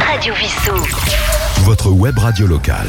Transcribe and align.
Radio 0.00 0.34
Vissou. 0.34 0.74
Votre 1.64 1.90
web 1.90 2.18
radio 2.18 2.46
locale. 2.46 2.88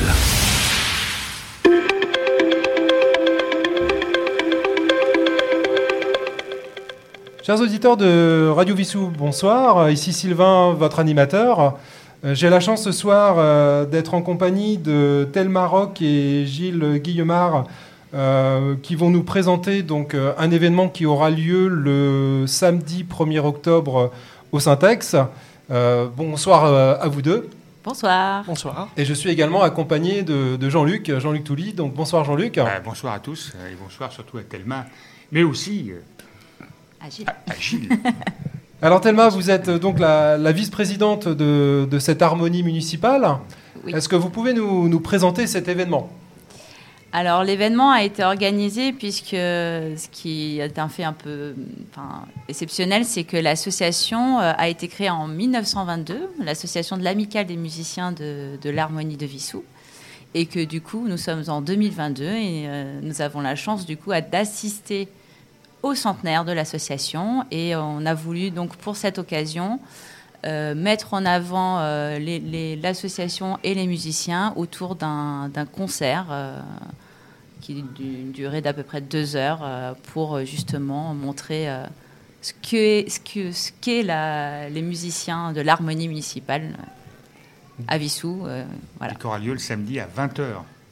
Chers 7.43 7.61
auditeurs 7.61 7.97
de 7.97 8.49
Radio 8.49 8.75
Vissou, 8.75 9.11
bonsoir. 9.17 9.89
Ici 9.89 10.11
Sylvain, 10.11 10.73
votre 10.73 10.99
animateur. 10.99 11.77
Euh, 12.25 12.35
J'ai 12.35 12.49
la 12.49 12.59
chance 12.59 12.83
ce 12.83 12.91
soir 12.91 13.35
euh, 13.37 13.85
d'être 13.85 14.13
en 14.13 14.21
compagnie 14.21 14.77
de 14.77 15.27
Tel 15.31 15.49
Maroc 15.49 16.01
et 16.01 16.45
Gilles 16.45 16.99
Guillemard 17.01 17.65
euh, 18.13 18.75
qui 18.81 18.95
vont 18.95 19.09
nous 19.09 19.23
présenter 19.23 19.83
donc 19.83 20.15
un 20.15 20.51
événement 20.51 20.89
qui 20.89 21.05
aura 21.05 21.29
lieu 21.29 21.67
le 21.67 22.45
samedi 22.47 23.05
1er 23.09 23.39
octobre 23.39 24.11
au 24.51 24.59
Syntex. 24.59 25.15
Euh, 25.71 26.07
bonsoir 26.15 26.65
euh, 26.65 26.95
à 26.99 27.07
vous 27.07 27.21
deux. 27.21 27.49
Bonsoir. 27.83 28.43
Bonsoir. 28.45 28.89
Et 28.97 29.05
je 29.05 29.13
suis 29.13 29.29
également 29.29 29.61
accompagné 29.61 30.23
de, 30.23 30.55
de 30.57 30.69
Jean-Luc, 30.69 31.11
Jean-Luc 31.19 31.43
Touly. 31.43 31.73
Donc 31.73 31.93
bonsoir 31.93 32.23
Jean-Luc. 32.25 32.57
Euh, 32.57 32.65
bonsoir 32.83 33.13
à 33.13 33.19
tous 33.19 33.53
et 33.71 33.75
bonsoir 33.75 34.11
surtout 34.11 34.37
à 34.37 34.41
Thelma, 34.41 34.85
mais 35.31 35.43
aussi 35.43 35.91
euh, 35.91 36.65
Agile. 37.01 37.25
à, 37.27 37.51
à 37.51 37.55
Gilles. 37.59 37.89
Alors 38.81 39.01
Thelma, 39.01 39.29
vous 39.29 39.49
êtes 39.49 39.69
donc 39.69 39.99
la, 39.99 40.37
la 40.37 40.51
vice-présidente 40.51 41.27
de, 41.27 41.87
de 41.89 41.99
cette 41.99 42.21
harmonie 42.21 42.63
municipale. 42.63 43.27
Oui. 43.85 43.93
Est-ce 43.93 44.09
que 44.09 44.15
vous 44.15 44.29
pouvez 44.29 44.53
nous, 44.53 44.89
nous 44.89 44.99
présenter 44.99 45.47
cet 45.47 45.67
événement? 45.67 46.09
Alors 47.11 47.43
l'événement 47.43 47.89
a 47.89 48.03
été 48.03 48.23
organisé 48.23 48.93
puisque 48.93 49.31
ce 49.31 50.09
qui 50.11 50.59
est 50.59 50.77
un 50.77 50.89
fait 50.89 51.03
un 51.03 51.13
peu 51.13 51.55
exceptionnel, 52.47 53.03
c'est 53.03 53.23
que 53.23 53.37
l'association 53.37 54.39
euh, 54.39 54.53
a 54.55 54.69
été 54.69 54.87
créée 54.87 55.09
en 55.09 55.27
1922, 55.27 56.29
l'association 56.43 56.97
de 56.97 57.03
l'amicale 57.03 57.47
des 57.47 57.57
musiciens 57.57 58.11
de, 58.11 58.69
l'harmonie 58.69 59.17
de 59.17 59.25
Vissou. 59.25 59.63
Et 60.35 60.45
que 60.45 60.63
du 60.63 60.81
coup, 60.81 61.07
nous 61.07 61.17
sommes 61.17 61.43
en 61.47 61.61
2022 61.61 62.23
et 62.23 62.65
euh, 62.67 62.99
nous 63.01 63.21
avons 63.21 63.41
la 63.41 63.55
chance 63.55 63.87
du 63.87 63.97
coup 63.97 64.11
d'assister 64.31 65.07
au 65.81 65.95
centenaire 65.95 66.45
de 66.45 66.51
l'association. 66.51 67.43
Et 67.49 67.75
on 67.75 68.05
a 68.05 68.13
voulu 68.13 68.51
donc 68.51 68.75
pour 68.75 68.95
cette 68.95 69.17
occasion 69.17 69.79
euh, 70.45 70.73
mettre 70.73 71.13
en 71.13 71.25
avant 71.25 71.79
euh, 71.79 72.17
l'association 72.81 73.59
et 73.63 73.73
les 73.73 73.87
musiciens 73.87 74.53
autour 74.55 74.95
d'un 74.95 75.49
concert 75.73 76.27
euh, 76.31 76.61
qui 77.59 77.83
d'une 77.83 78.31
durée 78.31 78.61
d'à 78.61 78.71
peu 78.71 78.83
près 78.83 79.01
deux 79.01 79.35
heures 79.35 79.95
pour 80.13 80.45
justement 80.45 81.13
montrer 81.13 81.67
ce 82.41 82.53
qu'est 82.61 83.09
ce 83.09 83.19
que, 83.19 83.51
ce 83.51 84.69
les 84.73 84.81
musiciens 84.81 85.51
de 85.51 85.59
l'harmonie 85.59 86.07
municipale 86.07 86.77
à 87.89 87.97
Vissou, 87.97 88.47
voilà, 88.97 89.15
qui 89.15 89.25
aura 89.25 89.39
lieu 89.39 89.51
le 89.51 89.59
samedi 89.59 89.99
à 89.99 90.07
20h. 90.07 90.45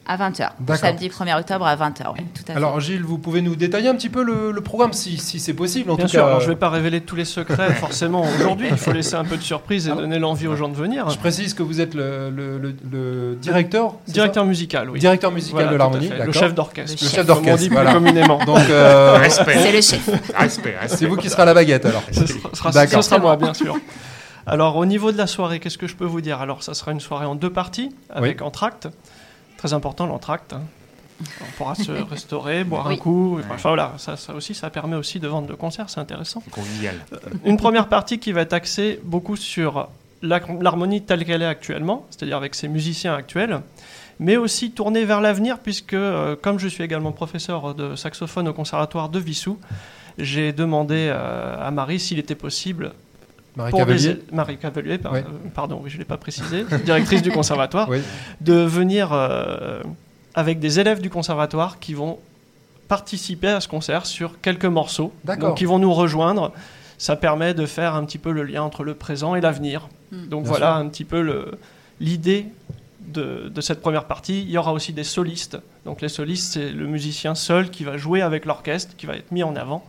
À 0.08 0.16
20h. 0.16 0.48
D'accord. 0.60 0.76
Samedi 0.76 1.08
1er 1.08 1.38
octobre 1.38 1.66
à 1.66 1.76
20h, 1.76 2.12
oui, 2.14 2.24
tout 2.34 2.42
à 2.48 2.52
fait. 2.52 2.56
Alors 2.56 2.80
Gilles, 2.80 3.04
vous 3.04 3.18
pouvez 3.18 3.42
nous 3.42 3.54
détailler 3.56 3.88
un 3.88 3.94
petit 3.94 4.08
peu 4.08 4.22
le, 4.22 4.50
le 4.50 4.60
programme 4.62 4.92
si, 4.94 5.18
si 5.18 5.38
c'est 5.38 5.52
possible 5.54 5.90
en 5.90 5.96
Bien 5.96 6.06
tout 6.06 6.10
sûr, 6.10 6.20
cas. 6.22 6.26
alors 6.26 6.40
je 6.40 6.46
ne 6.46 6.52
vais 6.52 6.56
pas 6.58 6.70
révéler 6.70 7.00
tous 7.02 7.14
les 7.14 7.24
secrets 7.26 7.72
forcément 7.74 8.22
aujourd'hui. 8.22 8.68
Il 8.70 8.76
faut 8.78 8.92
laisser 8.92 9.14
un 9.16 9.24
peu 9.24 9.36
de 9.36 9.42
surprise 9.42 9.86
et 9.86 9.90
Alors- 9.90 10.00
donner 10.02 10.18
l'envie 10.18 10.46
aux 10.48 10.56
gens 10.56 10.68
de 10.68 10.74
venir. 10.74 11.08
Je 11.10 11.18
précise 11.18 11.52
que 11.54 11.62
vous 11.62 11.80
êtes 11.80 11.94
le, 11.94 12.30
le- 12.30 12.58
le- 12.58 12.74
le 12.90 13.34
directeur 13.36 13.94
Directeur 14.08 14.44
musical, 14.46 14.88
oui. 14.90 14.98
directeur 14.98 15.30
musical 15.30 15.54
Voilà, 15.62 15.72
de 15.72 15.76
l'harmonie. 15.76 16.08
Le 16.26 16.32
chef 16.32 16.54
d'orchestre. 16.54 16.96
Le 17.02 17.08
chef 17.08 17.26
Comme 17.26 17.38
on 17.38 17.40
d'orchestre, 17.42 17.58
dit 17.58 17.66
plus 17.68 17.74
voilà. 17.74 17.92
communément. 17.92 18.38
Donc 18.44 18.58
euh, 18.70 19.16
Respect. 19.20 19.58
C'est 19.62 19.72
le 19.72 19.80
chef. 19.82 20.08
Respect, 20.36 20.74
respect. 20.80 20.96
c'est 20.96 21.06
vous 21.06 21.16
qui 21.16 21.28
sera 21.28 21.44
la 21.44 21.54
baguette 21.54 21.84
alors. 21.86 22.02
Ce 22.10 22.26
sera, 22.26 22.72
ce 23.02 23.14
moi, 23.20 23.36
bien 23.36 23.52
sûr. 23.54 23.76
Alors, 24.46 24.76
au 24.76 24.86
niveau 24.86 25.12
de 25.12 25.18
la 25.18 25.26
soirée, 25.26 25.60
qu'est-ce 25.60 25.76
que 25.76 25.86
je 25.86 25.94
peux 25.94 26.06
vous 26.06 26.22
dire? 26.22 26.40
Alors, 26.40 26.62
ça 26.62 26.72
sera 26.72 26.92
une 26.92 27.00
soirée 27.00 27.26
en 27.26 27.34
deux 27.34 27.50
parties, 27.52 27.90
avec 28.08 28.40
entracte. 28.40 28.88
Très 29.58 29.74
important, 29.74 30.06
l'entracte. 30.06 30.54
hein. 30.54 30.62
On 31.42 31.56
pourra 31.58 31.74
se 31.74 31.90
restaurer, 32.10 32.64
boire 32.64 32.86
un 32.86 32.96
coup. 32.96 33.38
Enfin, 33.50 33.68
voilà, 33.68 33.94
ça, 33.98 34.16
ça 34.16 34.32
aussi, 34.34 34.54
ça 34.54 34.70
permet 34.70 34.96
aussi 34.96 35.18
de 35.20 35.28
vendre 35.28 35.48
de 35.48 35.54
concerts, 35.54 35.90
c'est 35.90 36.00
intéressant. 36.00 36.42
Convivial. 36.50 36.94
Une 37.44 37.56
première 37.58 37.88
partie 37.88 38.18
qui 38.20 38.32
va 38.32 38.42
être 38.42 38.52
axée 38.52 39.00
beaucoup 39.02 39.36
sur 39.36 39.88
l'harmonie 40.22 41.02
telle 41.02 41.24
qu'elle 41.24 41.42
est 41.42 41.46
actuellement, 41.46 42.06
c'est-à-dire 42.10 42.36
avec 42.36 42.54
ses 42.54 42.68
musiciens 42.68 43.14
actuels, 43.14 43.60
mais 44.20 44.36
aussi 44.36 44.70
tournée 44.70 45.04
vers 45.04 45.20
l'avenir, 45.20 45.58
puisque 45.58 45.94
euh, 45.94 46.34
comme 46.40 46.58
je 46.58 46.68
suis 46.68 46.82
également 46.84 47.12
professeur 47.12 47.74
de 47.74 47.94
saxophone 47.96 48.48
au 48.48 48.52
conservatoire 48.52 49.08
de 49.08 49.18
Vissou, 49.18 49.58
j'ai 50.18 50.52
demandé 50.52 51.08
euh, 51.12 51.54
à 51.60 51.70
Marie 51.70 52.00
s'il 52.00 52.18
était 52.18 52.34
possible 52.34 52.92
Marie 53.58 53.70
pour 53.72 53.80
Cavalier. 53.80 54.14
des- 54.14 54.22
Marie 54.34 54.56
Cavalier, 54.56 54.96
par- 54.98 55.12
Ouais. 55.12 55.24
euh, 55.26 55.48
pardon, 55.54 55.80
oui, 55.82 55.90
je 55.90 55.96
ne 55.96 55.98
l'ai 55.98 56.04
pas 56.06 56.16
précisé, 56.16 56.64
directrice 56.86 57.20
du 57.22 57.30
conservatoire, 57.30 57.88
Oui. 57.90 57.98
de 58.40 58.54
venir 58.54 59.10
euh, 59.12 59.82
avec 60.34 60.58
des 60.60 60.80
élèves 60.80 61.00
du 61.02 61.10
conservatoire 61.10 61.78
qui 61.78 61.92
vont 61.94 62.18
participer 62.88 63.48
à 63.48 63.60
ce 63.60 63.68
concert 63.68 64.06
sur 64.06 64.40
quelques 64.40 64.64
morceaux. 64.64 65.12
D'accord. 65.24 65.50
Donc, 65.50 65.60
ils 65.60 65.68
vont 65.68 65.78
nous 65.78 65.92
rejoindre. 65.92 66.52
Ça 66.96 67.16
permet 67.16 67.52
de 67.54 67.66
faire 67.66 67.94
un 67.94 68.04
petit 68.04 68.18
peu 68.18 68.32
le 68.32 68.42
lien 68.44 68.62
entre 68.62 68.82
le 68.82 68.94
présent 68.94 69.34
et 69.34 69.40
l'avenir. 69.40 69.88
Mm. 70.10 70.26
Donc 70.28 70.42
Bien 70.44 70.48
voilà 70.50 70.66
sûr. 70.72 70.76
un 70.76 70.88
petit 70.88 71.04
peu 71.04 71.20
le- 71.20 71.58
l'idée 72.00 72.46
de, 73.06 73.48
de 73.54 73.60
cette 73.60 73.80
première 73.80 74.04
partie. 74.04 74.42
Il 74.42 74.50
y 74.50 74.58
aura 74.58 74.72
aussi 74.72 74.92
des 74.92 75.04
solistes. 75.04 75.58
Donc 75.84 76.00
les 76.00 76.08
solistes, 76.08 76.52
c'est 76.54 76.70
le 76.70 76.86
musicien 76.86 77.34
seul 77.34 77.70
qui 77.70 77.84
va 77.84 77.96
jouer 77.96 78.20
avec 78.22 78.44
l'orchestre, 78.46 78.96
qui 78.96 79.06
va 79.06 79.14
être 79.16 79.30
mis 79.32 79.42
en 79.42 79.54
avant. 79.54 79.84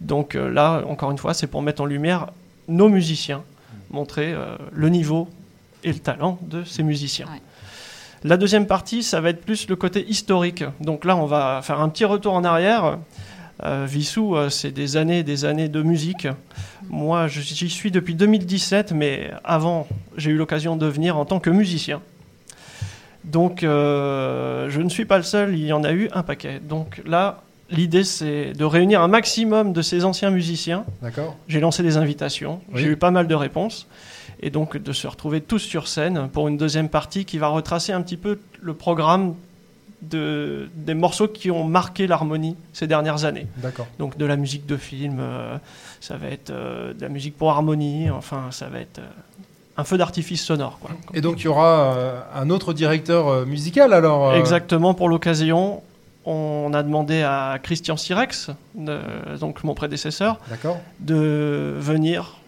Donc 0.00 0.34
euh, 0.34 0.50
là, 0.50 0.82
encore 0.88 1.10
une 1.10 1.18
fois, 1.18 1.32
c'est 1.34 1.46
pour 1.46 1.62
mettre 1.62 1.80
en 1.82 1.86
lumière 1.86 2.26
nos 2.68 2.88
musiciens, 2.88 3.42
montrer 3.90 4.32
euh, 4.32 4.56
le 4.72 4.88
niveau 4.88 5.28
et 5.84 5.92
le 5.92 5.98
talent 5.98 6.38
de 6.42 6.64
ces 6.64 6.82
musiciens. 6.82 7.26
Ouais. 7.26 7.40
La 8.24 8.36
deuxième 8.36 8.66
partie, 8.66 9.02
ça 9.02 9.20
va 9.20 9.30
être 9.30 9.44
plus 9.44 9.68
le 9.68 9.74
côté 9.74 10.08
historique. 10.08 10.64
Donc 10.80 11.04
là, 11.04 11.16
on 11.16 11.26
va 11.26 11.60
faire 11.62 11.80
un 11.80 11.88
petit 11.88 12.04
retour 12.04 12.34
en 12.34 12.44
arrière. 12.44 12.98
Euh, 13.64 13.84
Vissou, 13.88 14.36
euh, 14.36 14.48
c'est 14.48 14.70
des 14.70 14.96
années 14.96 15.20
et 15.20 15.22
des 15.24 15.44
années 15.44 15.68
de 15.68 15.82
musique. 15.82 16.28
Moi, 16.88 17.26
j'y 17.26 17.68
suis 17.68 17.90
depuis 17.90 18.14
2017, 18.14 18.92
mais 18.92 19.30
avant, 19.42 19.88
j'ai 20.16 20.30
eu 20.30 20.36
l'occasion 20.36 20.76
de 20.76 20.86
venir 20.86 21.16
en 21.16 21.24
tant 21.24 21.40
que 21.40 21.50
musicien. 21.50 22.00
Donc, 23.24 23.62
euh, 23.62 24.68
je 24.68 24.80
ne 24.80 24.88
suis 24.88 25.04
pas 25.04 25.16
le 25.16 25.22
seul, 25.24 25.56
il 25.56 25.66
y 25.66 25.72
en 25.72 25.82
a 25.82 25.92
eu 25.92 26.08
un 26.12 26.22
paquet. 26.22 26.60
Donc 26.60 27.02
là, 27.04 27.42
l'idée, 27.72 28.04
c'est 28.04 28.52
de 28.52 28.64
réunir 28.64 29.02
un 29.02 29.08
maximum 29.08 29.72
de 29.72 29.82
ces 29.82 30.04
anciens 30.04 30.30
musiciens. 30.30 30.84
D'accord. 31.02 31.36
J'ai 31.48 31.60
lancé 31.60 31.82
des 31.82 31.96
invitations, 31.96 32.60
Oui. 32.72 32.82
j'ai 32.82 32.88
eu 32.88 32.96
pas 32.96 33.10
mal 33.10 33.26
de 33.26 33.34
réponses. 33.34 33.86
Et 34.44 34.50
donc, 34.50 34.76
de 34.76 34.92
se 34.92 35.06
retrouver 35.06 35.40
tous 35.40 35.60
sur 35.60 35.86
scène 35.86 36.28
pour 36.32 36.48
une 36.48 36.56
deuxième 36.56 36.88
partie 36.88 37.24
qui 37.24 37.38
va 37.38 37.46
retracer 37.48 37.92
un 37.92 38.02
petit 38.02 38.16
peu 38.16 38.40
le 38.60 38.74
programme 38.74 39.34
de, 40.02 40.68
des 40.74 40.94
morceaux 40.94 41.28
qui 41.28 41.50
ont 41.50 41.64
marqué 41.64 42.06
l'harmonie 42.06 42.56
ces 42.72 42.86
dernières 42.86 43.24
années. 43.24 43.46
D'accord. 43.58 43.86
Donc 43.98 44.18
de 44.18 44.26
la 44.26 44.36
musique 44.36 44.66
de 44.66 44.76
film, 44.76 45.18
euh, 45.20 45.56
ça 46.00 46.16
va 46.16 46.26
être 46.28 46.50
euh, 46.50 46.92
de 46.92 47.00
la 47.00 47.08
musique 47.08 47.36
pour 47.38 47.50
harmonie, 47.50 48.10
enfin 48.10 48.48
ça 48.50 48.66
va 48.66 48.80
être 48.80 48.98
euh, 48.98 49.08
un 49.76 49.84
feu 49.84 49.96
d'artifice 49.96 50.42
sonore. 50.42 50.78
Quoi. 50.80 50.90
Et 51.14 51.20
donc 51.20 51.40
il 51.40 51.44
y 51.44 51.48
aura 51.48 52.26
un 52.34 52.50
autre 52.50 52.72
directeur 52.72 53.46
musical 53.46 53.92
alors. 53.92 54.34
Exactement 54.34 54.92
pour 54.92 55.08
l'occasion, 55.08 55.82
on 56.24 56.70
a 56.74 56.82
demandé 56.82 57.22
à 57.22 57.58
Christian 57.62 57.96
Sirex, 57.96 58.50
de- 58.74 59.36
donc 59.40 59.64
mon 59.64 59.74
prédécesseur, 59.74 60.38
de 61.00 61.74
venir 61.78 62.38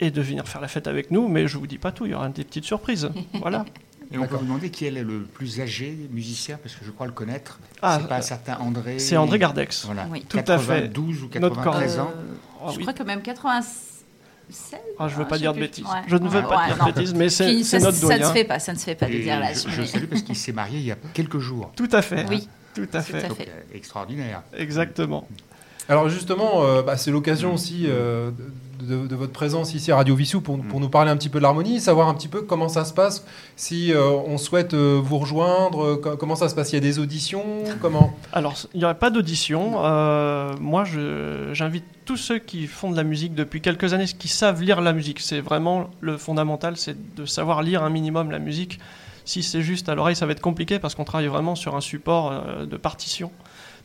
et 0.00 0.10
de 0.10 0.20
venir 0.22 0.46
faire 0.48 0.60
la 0.60 0.68
fête 0.68 0.86
avec 0.86 1.10
nous, 1.10 1.28
mais 1.28 1.46
je 1.48 1.58
vous 1.58 1.66
dis 1.66 1.78
pas 1.78 1.92
tout, 1.92 2.06
il 2.06 2.12
y 2.12 2.14
aura 2.14 2.28
des 2.28 2.44
petites 2.44 2.64
surprises. 2.64 3.10
voilà. 3.34 3.64
Et 4.12 4.18
on 4.18 4.26
peut 4.26 4.36
vous 4.36 4.44
demander 4.44 4.70
qui 4.70 4.86
est 4.86 4.90
le 4.90 5.20
plus 5.20 5.60
âgé 5.60 5.96
musicien, 6.10 6.58
parce 6.60 6.74
que 6.74 6.84
je 6.84 6.90
crois 6.90 7.06
le 7.06 7.12
connaître. 7.12 7.60
Ah, 7.80 7.98
c'est 8.00 8.08
pas 8.08 8.16
un 8.16 8.22
certain 8.22 8.56
André. 8.58 8.98
C'est 8.98 9.16
André 9.16 9.38
Gardex. 9.38 9.84
Voilà. 9.86 10.06
Oui. 10.10 10.24
Tout 10.28 10.38
à 10.38 10.58
fait. 10.58 10.82
92 10.88 11.22
ou 11.22 11.28
Notre 11.38 11.54
93 11.56 11.96
Euh, 11.98 12.02
ans. 12.02 12.10
Ah 12.62 12.68
je 12.72 12.76
oui. 12.78 12.82
crois 12.82 12.92
que 12.92 13.02
même 13.04 13.22
87. 13.22 14.80
Ah, 14.98 15.06
je 15.06 15.14
veux 15.14 15.22
Ah, 15.22 15.28
pas 15.28 15.36
je 15.36 15.40
dire 15.42 15.54
de 15.54 15.60
bêtises. 15.60 15.84
Ouais. 15.84 15.90
Je 16.08 16.16
ne 16.16 16.28
veux 16.28 16.40
Ouais, 16.40 16.48
pas 16.48 16.58
ouais, 16.66 16.74
dire 16.74 16.84
de 16.86 16.92
bêtises, 16.92 17.14
mais 17.14 17.28
c'est 17.28 17.46
Puis 17.46 17.62
c'est 17.62 17.78
ça, 17.78 17.86
notre 17.86 17.98
ça 17.98 18.06
ne 18.06 18.10
doyen. 18.18 18.26
se 18.28 18.32
fait 18.32 18.44
pas, 18.44 18.58
ça 18.58 18.72
ne 18.72 18.78
se 18.78 18.84
fait 18.84 18.94
pas 18.96 19.06
de 19.06 19.12
dire 19.16 19.38
là. 19.38 19.52
je, 19.52 19.68
je 19.70 19.82
salue 19.84 20.06
parce 20.06 20.22
qu'il 20.22 20.34
s'est 20.36 20.52
marié 20.52 20.78
il 20.80 20.86
y 20.86 20.90
a 20.90 20.96
quelques 21.14 21.38
jours. 21.38 21.70
Tout 21.76 21.88
à 21.92 22.02
fait. 22.02 22.26
Oui, 22.28 22.48
Tout 22.74 22.86
à 22.92 23.00
fait. 23.02 23.24
à 23.24 23.28
Donc, 23.28 23.38
fait. 23.38 23.48
extraordinaire. 23.74 24.42
Exactement. 24.56 25.26
Alors 25.88 26.08
justement, 26.08 26.62
euh, 26.62 26.82
bah, 26.82 26.96
c'est 26.96 27.10
l'occasion 27.10 27.54
aussi 27.54 27.86
euh, 27.88 28.30
de, 28.80 29.08
de 29.08 29.16
votre 29.16 29.32
présence 29.32 29.74
ici 29.74 29.90
à 29.90 29.96
Radio 29.96 30.14
Vissou 30.14 30.40
pour, 30.40 30.56
pour 30.60 30.78
nous 30.78 30.88
parler 30.88 31.10
un 31.10 31.16
petit 31.16 31.28
peu 31.28 31.38
de 31.38 31.42
l'harmonie, 31.42 31.80
savoir 31.80 32.06
un 32.08 32.14
petit 32.14 32.28
peu 32.28 32.42
comment 32.42 32.68
ça 32.68 32.84
se 32.84 32.92
passe, 32.94 33.26
si 33.56 33.92
euh, 33.92 34.08
on 34.08 34.38
souhaite 34.38 34.72
euh, 34.72 35.00
vous 35.02 35.18
rejoindre, 35.18 35.96
co- 35.96 36.16
comment 36.16 36.36
ça 36.36 36.48
se 36.48 36.54
passe, 36.54 36.70
il 36.70 36.76
y 36.76 36.78
a 36.78 36.80
des 36.80 37.00
auditions, 37.00 37.44
comment 37.80 38.14
Alors, 38.32 38.54
il 38.72 38.78
n'y 38.78 38.84
aura 38.84 38.94
pas 38.94 39.10
d'audition. 39.10 39.84
Euh, 39.84 40.52
moi, 40.60 40.84
j'invite 41.52 41.84
tous 42.04 42.18
ceux 42.18 42.38
qui 42.38 42.68
font 42.68 42.92
de 42.92 42.96
la 42.96 43.02
musique 43.02 43.34
depuis 43.34 43.60
quelques 43.60 43.92
années, 43.92 44.04
qui 44.06 44.28
savent 44.28 44.62
lire 44.62 44.80
la 44.82 44.92
musique. 44.92 45.18
C'est 45.18 45.40
vraiment 45.40 45.90
le 46.00 46.16
fondamental, 46.18 46.76
c'est 46.76 47.16
de 47.16 47.26
savoir 47.26 47.62
lire 47.64 47.82
un 47.82 47.90
minimum 47.90 48.30
la 48.30 48.38
musique. 48.38 48.78
Si 49.30 49.44
c'est 49.44 49.62
juste 49.62 49.88
à 49.88 49.94
l'oreille, 49.94 50.16
ça 50.16 50.26
va 50.26 50.32
être 50.32 50.40
compliqué 50.40 50.80
parce 50.80 50.96
qu'on 50.96 51.04
travaille 51.04 51.28
vraiment 51.28 51.54
sur 51.54 51.76
un 51.76 51.80
support 51.80 52.32
euh, 52.32 52.66
de 52.66 52.76
partition. 52.76 53.30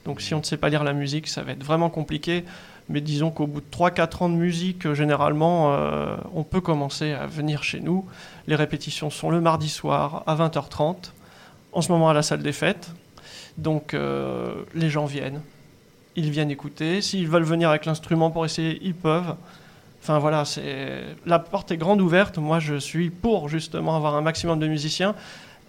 Donc, 0.04 0.20
si 0.20 0.34
on 0.34 0.40
ne 0.40 0.44
sait 0.44 0.58
pas 0.58 0.70
lire 0.70 0.84
la 0.84 0.94
musique, 0.94 1.28
ça 1.28 1.44
va 1.44 1.52
être 1.52 1.64
vraiment 1.64 1.92
compliqué. 1.92 2.46
Mais 2.90 3.00
disons 3.00 3.30
qu'au 3.30 3.46
bout 3.46 3.62
de 3.62 3.68
3-4 3.70 4.24
ans 4.24 4.30
de 4.30 4.34
musique, 4.34 4.88
euh, 4.88 4.96
généralement, 4.96 5.72
euh, 5.72 6.16
on 6.34 6.42
peut 6.42 6.62
commencer 6.62 7.12
à 7.12 7.28
venir 7.28 7.62
chez 7.62 7.80
nous. 7.80 8.08
Les 8.48 8.56
répétitions 8.56 9.12
sont 9.12 9.30
le 9.30 9.40
mardi 9.40 9.70
soir 9.70 10.24
à 10.26 10.36
20h30, 10.36 11.12
en 11.74 11.82
ce 11.84 11.92
moment 11.92 12.10
à 12.10 12.16
la 12.16 12.24
salle 12.24 12.42
des 12.42 12.52
fêtes. 12.52 12.90
Donc 13.60 13.96
les 14.74 14.90
gens 14.90 15.06
viennent, 15.06 15.42
ils 16.16 16.32
viennent 16.32 16.50
écouter. 16.50 17.02
S'ils 17.02 17.30
veulent 17.30 17.44
venir 17.44 17.70
avec 17.70 17.86
l'instrument 17.86 18.32
pour 18.32 18.46
essayer, 18.46 18.80
ils 18.82 18.96
peuvent. 18.96 19.36
Enfin 20.06 20.20
voilà, 20.20 20.46
c'est 20.46 21.02
la 21.26 21.40
porte 21.40 21.72
est 21.72 21.78
grande 21.78 22.00
ouverte. 22.00 22.38
Moi, 22.38 22.60
je 22.60 22.76
suis 22.76 23.10
pour 23.10 23.50
justement 23.50 23.96
avoir 23.96 24.14
un 24.14 24.22
maximum 24.22 24.60
de 24.60 24.68
musiciens. 24.68 25.16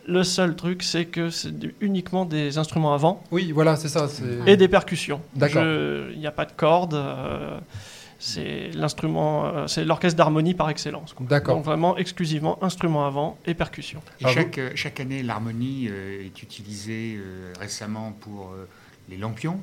Le 0.06 0.24
seul 0.24 0.54
truc, 0.54 0.82
c'est 0.82 1.06
que 1.06 1.30
c'est 1.30 1.54
uniquement 1.80 2.26
des 2.26 2.58
instruments 2.58 2.92
à 2.92 2.98
vent 2.98 3.24
Oui, 3.30 3.50
voilà, 3.52 3.76
c'est 3.76 3.88
ça. 3.88 4.06
et 4.46 4.58
des 4.58 4.68
percussions. 4.68 5.22
D'accord. 5.34 5.64
Il 6.12 6.18
n'y 6.18 6.26
a 6.26 6.32
pas 6.32 6.44
de 6.44 6.52
cordes. 6.52 6.92
euh, 6.92 7.58
c'est 8.18 8.70
l'instrument, 8.74 9.46
euh, 9.46 9.66
c'est 9.68 9.86
l'orchestre 9.86 10.18
d'harmonie 10.18 10.52
par 10.52 10.68
excellence. 10.68 11.14
D'accord. 11.18 11.56
Donc 11.56 11.64
vraiment 11.64 11.96
exclusivement 11.96 12.62
instruments 12.62 13.06
à 13.06 13.10
vent 13.10 13.38
et 13.46 13.54
percussions. 13.54 14.02
Et 14.20 14.28
chaque, 14.28 14.58
euh, 14.58 14.70
chaque 14.74 15.00
année, 15.00 15.22
l'harmonie 15.22 15.86
est 15.86 16.42
utilisée 16.42 17.18
récemment 17.58 18.12
pour 18.20 18.54
les 19.08 19.16
lampions. 19.16 19.58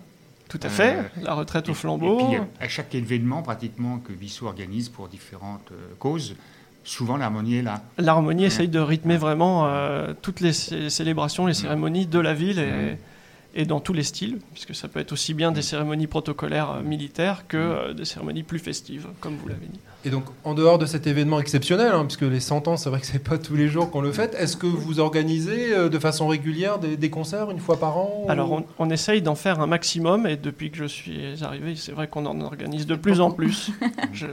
Tout 0.54 0.60
à 0.62 0.68
Euh, 0.68 0.70
fait. 0.70 1.12
La 1.24 1.34
retraite 1.34 1.68
au 1.68 1.74
flambeau. 1.74 2.20
Et 2.20 2.24
puis, 2.26 2.36
euh, 2.38 2.42
à 2.66 2.68
chaque 2.68 2.94
événement, 2.94 3.42
pratiquement, 3.42 3.98
que 3.98 4.14
Vissou 4.14 4.46
organise 4.46 4.88
pour 4.90 5.08
différentes 5.08 5.72
euh, 5.72 5.76
causes, 5.98 6.36
souvent 6.84 7.18
l'harmonie 7.18 7.56
est 7.56 7.62
là. 7.64 7.82
L'harmonie 7.98 8.46
essaye 8.46 8.68
de 8.68 8.80
rythmer 8.80 9.18
vraiment 9.18 9.66
euh, 9.66 10.14
toutes 10.22 10.42
les 10.42 10.54
cé- 10.54 10.92
célébrations, 10.92 11.48
les 11.48 11.56
cérémonies 11.56 12.06
de 12.06 12.20
la 12.20 12.34
ville 12.36 12.60
et. 12.60 12.98
Et 13.56 13.66
dans 13.66 13.80
tous 13.80 13.94
les 13.94 14.04
styles, 14.04 14.40
puisque 14.54 14.74
ça 14.74 14.88
peut 14.88 15.00
être 15.00 15.12
aussi 15.12 15.34
bien 15.34 15.52
des 15.52 15.62
cérémonies 15.62 16.08
protocolaires 16.08 16.72
euh, 16.72 16.82
militaires 16.82 17.46
que 17.48 17.58
euh, 17.58 17.94
des 17.94 18.06
cérémonies 18.06 18.44
plus 18.44 18.58
festives, 18.60 19.08
comme 19.20 19.36
vous 19.38 19.48
l'avez 19.48 19.68
dit. 19.68 19.80
Et 20.06 20.10
donc, 20.10 20.26
en 20.44 20.54
dehors 20.54 20.80
de 20.80 20.86
cet 20.86 21.06
événement 21.08 21.40
exceptionnel, 21.40 21.92
hein, 21.94 22.04
puisque 22.06 22.24
les 22.24 22.40
100 22.40 22.68
ans, 22.68 22.78
c'est 22.78 22.90
vrai 22.90 23.00
que 23.00 23.06
c'est 23.06 23.24
pas 23.24 23.38
tous 23.38 23.56
les 23.56 23.68
jours 23.70 23.90
qu'on 23.92 24.02
le 24.02 24.12
fait, 24.12 24.34
est-ce 24.36 24.58
que 24.58 24.66
vous 24.68 25.00
organisez 25.00 25.74
euh, 25.74 25.88
de 25.90 26.00
façon 26.00 26.28
régulière 26.28 26.80
des, 26.80 26.98
des 26.98 27.10
concerts 27.10 27.52
une 27.52 27.60
fois 27.60 27.80
par 27.80 27.98
an 27.98 28.24
ou- 28.26 28.32
Alors 28.32 28.52
on, 28.52 28.66
on 28.80 28.90
essaye 28.90 29.22
d'en 29.22 29.36
faire 29.36 29.60
un 29.62 29.68
maximum 29.68 30.26
et 30.28 30.36
depuis 30.36 30.72
que 30.72 30.78
je 30.78 30.86
suis 30.86 31.44
arrivé, 31.44 31.76
c'est 31.76 31.92
vrai 31.94 32.08
qu'on 32.08 32.26
en 32.26 32.42
organise 32.42 32.86
de 32.88 32.96
plus 32.96 33.22
en 33.22 33.32
plus. 33.32 33.72
je, 34.14 34.26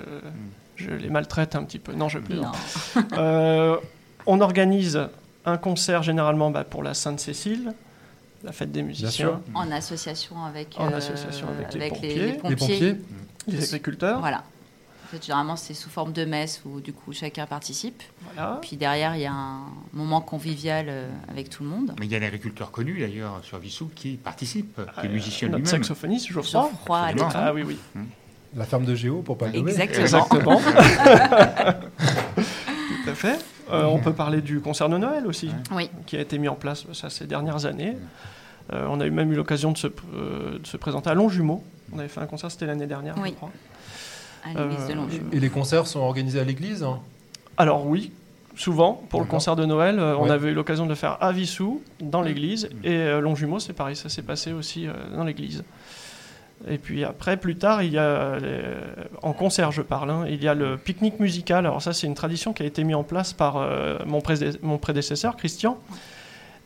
je 0.76 0.90
les 0.90 1.10
maltraite 1.10 1.54
un 1.56 1.62
petit 1.64 1.78
peu. 1.78 1.92
Non, 1.92 2.08
je 2.08 2.18
plaisante. 2.18 2.56
Euh, 3.18 3.76
on 4.26 4.40
organise 4.40 5.00
un 5.44 5.56
concert 5.56 6.02
généralement 6.02 6.50
bah, 6.50 6.64
pour 6.64 6.82
la 6.82 6.94
Sainte-Cécile, 6.94 7.72
la 8.44 8.52
fête 8.52 8.72
des 8.72 8.82
musiciens, 8.82 9.10
sûr. 9.10 9.40
En 9.54 9.70
association 9.70 10.42
avec, 10.44 10.74
En 10.78 10.90
euh, 10.92 10.96
association 10.96 11.46
avec 11.48 11.74
les 11.74 11.88
pompiers. 11.88 12.14
les 12.14 12.26
les 12.26 12.32
pompiers. 12.34 12.56
pompiers 12.56 12.96
les 13.46 13.64
agriculteurs. 13.74 14.20
Voilà. 14.20 14.44
En 15.04 15.08
fait, 15.12 15.24
généralement, 15.24 15.56
c'est 15.56 15.74
sous 15.74 15.90
forme 15.90 16.12
de 16.12 16.24
messe 16.24 16.62
où 16.64 16.80
du 16.80 16.92
coup 16.92 17.12
chacun 17.12 17.44
participe. 17.46 18.00
Voilà. 18.32 18.58
Puis 18.62 18.76
derrière, 18.76 19.16
il 19.16 19.22
y 19.22 19.26
a 19.26 19.32
un 19.32 19.62
moment 19.92 20.20
convivial 20.20 20.86
euh, 20.88 21.08
avec 21.28 21.50
tout 21.50 21.64
le 21.64 21.68
monde. 21.68 21.94
Mais 21.98 22.06
il 22.06 22.12
y 22.12 22.14
a 22.14 22.20
l'agriculteur 22.20 22.70
connu, 22.70 23.00
d'ailleurs, 23.00 23.40
sur 23.42 23.58
Vissou, 23.58 23.90
qui 23.94 24.16
participe, 24.16 24.76
qui 24.76 25.06
est 25.06 25.08
Euh, 25.08 25.12
musicien 25.12 25.48
lui-même. 25.48 25.66
saxophoniste, 25.66 26.28
à 26.30 26.38
Absolument. 26.38 27.06
l'étang. 27.08 27.28
Ah 27.34 27.52
oui, 27.52 27.62
oui. 27.66 27.76
La 28.56 28.64
ferme 28.64 28.84
de 28.84 28.94
Géo, 28.94 29.22
pour 29.22 29.36
pas 29.38 29.46
le 29.48 29.52
nommer. 29.58 29.72
Exactement. 29.80 30.60
Exactement. 30.60 30.60
Tout 32.36 33.10
à 33.10 33.14
fait. 33.14 33.38
Euh, 33.72 33.84
on 33.84 33.98
peut 33.98 34.12
parler 34.12 34.40
du 34.40 34.60
concert 34.60 34.88
de 34.88 34.96
Noël 34.98 35.26
aussi, 35.26 35.50
Oui. 35.72 35.90
qui 36.06 36.16
a 36.16 36.20
été 36.20 36.38
mis 36.38 36.48
en 36.48 36.54
place 36.54 36.84
ça, 36.92 37.10
ces 37.10 37.26
dernières 37.26 37.66
années. 37.66 37.96
Euh, 38.72 38.86
on 38.88 39.00
a 39.00 39.06
eu 39.06 39.10
même 39.10 39.32
eu 39.32 39.34
l'occasion 39.36 39.72
de, 39.72 39.78
se 39.78 39.86
euh, 39.88 40.58
de 40.58 40.66
se 40.66 40.76
présenter 40.76 41.10
à 41.10 41.14
Longjumeau. 41.14 41.62
On 41.92 41.98
avait 41.98 42.08
fait 42.08 42.20
un 42.20 42.26
concert, 42.26 42.50
c'était 42.50 42.66
l'année 42.66 42.86
dernière, 42.86 43.16
Oui. 43.18 43.30
je 43.30 43.34
crois. 43.34 43.50
À 44.44 44.48
l'église 44.64 44.86
de 44.86 44.94
Longjumeau. 44.94 45.30
Et 45.32 45.40
les 45.40 45.50
concerts 45.50 45.86
sont 45.86 46.00
organisés 46.00 46.40
à 46.40 46.44
l'église 46.44 46.82
hein? 46.82 47.00
Alors 47.56 47.86
oui, 47.86 48.12
souvent, 48.56 49.02
pour 49.10 49.20
le 49.20 49.26
concert 49.26 49.56
de 49.56 49.64
Noël, 49.66 49.98
euh, 49.98 50.16
on 50.16 50.30
avait 50.30 50.50
eu 50.50 50.54
l'occasion 50.54 50.84
de 50.84 50.90
le 50.90 50.94
faire 50.94 51.18
à 51.20 51.32
Vissou, 51.32 51.82
dans 52.00 52.22
l'église, 52.22 52.70
et 52.84 52.92
euh, 52.94 53.20
Longjumeau, 53.20 53.58
c'est 53.58 53.72
pareil, 53.74 53.96
ça 53.96 54.08
s'est 54.08 54.22
passé 54.22 54.52
aussi 54.52 54.86
euh, 54.86 54.92
dans 55.14 55.24
l'église. 55.24 55.62
Et 56.68 56.76
puis 56.78 57.04
après, 57.04 57.36
plus 57.38 57.56
tard, 57.56 57.82
il 57.82 57.92
y 57.92 57.98
a, 57.98 58.38
les- 58.38 58.62
en 59.22 59.32
concert 59.32 59.72
je 59.72 59.80
parle, 59.82 60.10
hein, 60.10 60.24
il 60.28 60.42
y 60.42 60.48
a 60.48 60.54
le 60.54 60.76
pique-nique 60.76 61.18
musical. 61.18 61.64
Alors 61.64 61.80
ça, 61.80 61.92
c'est 61.94 62.06
une 62.06 62.14
tradition 62.14 62.52
qui 62.52 62.62
a 62.62 62.66
été 62.66 62.84
mise 62.84 62.96
en 62.96 63.02
place 63.02 63.32
par 63.32 63.56
euh, 63.56 63.98
mon, 64.06 64.18
prédé- 64.20 64.58
mon 64.62 64.76
prédécesseur, 64.76 65.36
Christian. 65.36 65.78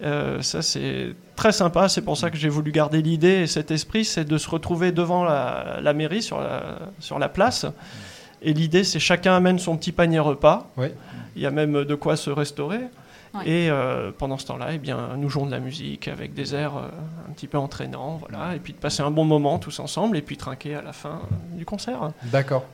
Euh, 0.03 0.43
ça, 0.43 0.61
c'est 0.63 1.15
très 1.37 1.53
sympa, 1.53 1.89
c'est 1.89 2.03
pour 2.03 2.17
ça 2.17 2.29
que 2.31 2.37
j'ai 2.37 2.49
voulu 2.49 2.73
garder 2.73 3.01
l'idée 3.03 3.43
et 3.43 3.47
cet 3.47 3.71
esprit, 3.71 4.05
c'est 4.05 4.25
de 4.25 4.37
se 4.39 4.51
retrouver 4.51 4.91
devant 4.91 5.23
la, 5.23 5.79
la 5.81 5.93
mairie, 5.93 6.23
sur 6.23 6.41
la, 6.41 6.79
sur 6.99 7.21
la 7.21 7.29
place. 7.29 7.65
Et 8.43 8.53
l'idée, 8.53 8.83
c'est 8.83 8.99
chacun 8.99 9.37
amène 9.37 9.59
son 9.61 9.77
petit 9.77 9.93
panier 9.93 10.19
repas. 10.19 10.69
Il 11.37 11.43
y 11.43 11.47
a 11.47 11.51
même 11.53 11.85
de 11.85 11.95
quoi 11.95 12.17
se 12.17 12.31
restaurer. 12.31 12.81
Ouais. 13.35 13.49
Et 13.49 13.71
euh, 13.71 14.11
pendant 14.17 14.39
ce 14.39 14.47
temps-là, 14.47 14.69
eh 14.75 14.79
bien, 14.79 15.11
nous 15.19 15.29
jouons 15.29 15.47
de 15.47 15.51
la 15.51 15.59
musique 15.61 16.07
avec 16.09 16.35
des 16.35 16.55
airs 16.55 16.77
euh, 16.77 16.89
un 17.29 17.33
petit 17.33 17.49
peu 17.49 17.59
entraînants, 17.59 18.21
voilà, 18.21 18.55
et 18.55 18.61
puis 18.61 18.73
de 18.73 18.79
passer 18.79 19.03
un 19.03 19.11
bon 19.11 19.25
moment 19.25 19.59
tous 19.59 19.81
ensemble, 19.81 20.17
et 20.17 20.23
puis 20.23 20.37
trinquer 20.37 20.77
à 20.77 20.83
la 20.83 20.93
fin 20.93 21.21
du 21.57 21.65
concert. 21.65 22.11
D'accord. 22.25 22.65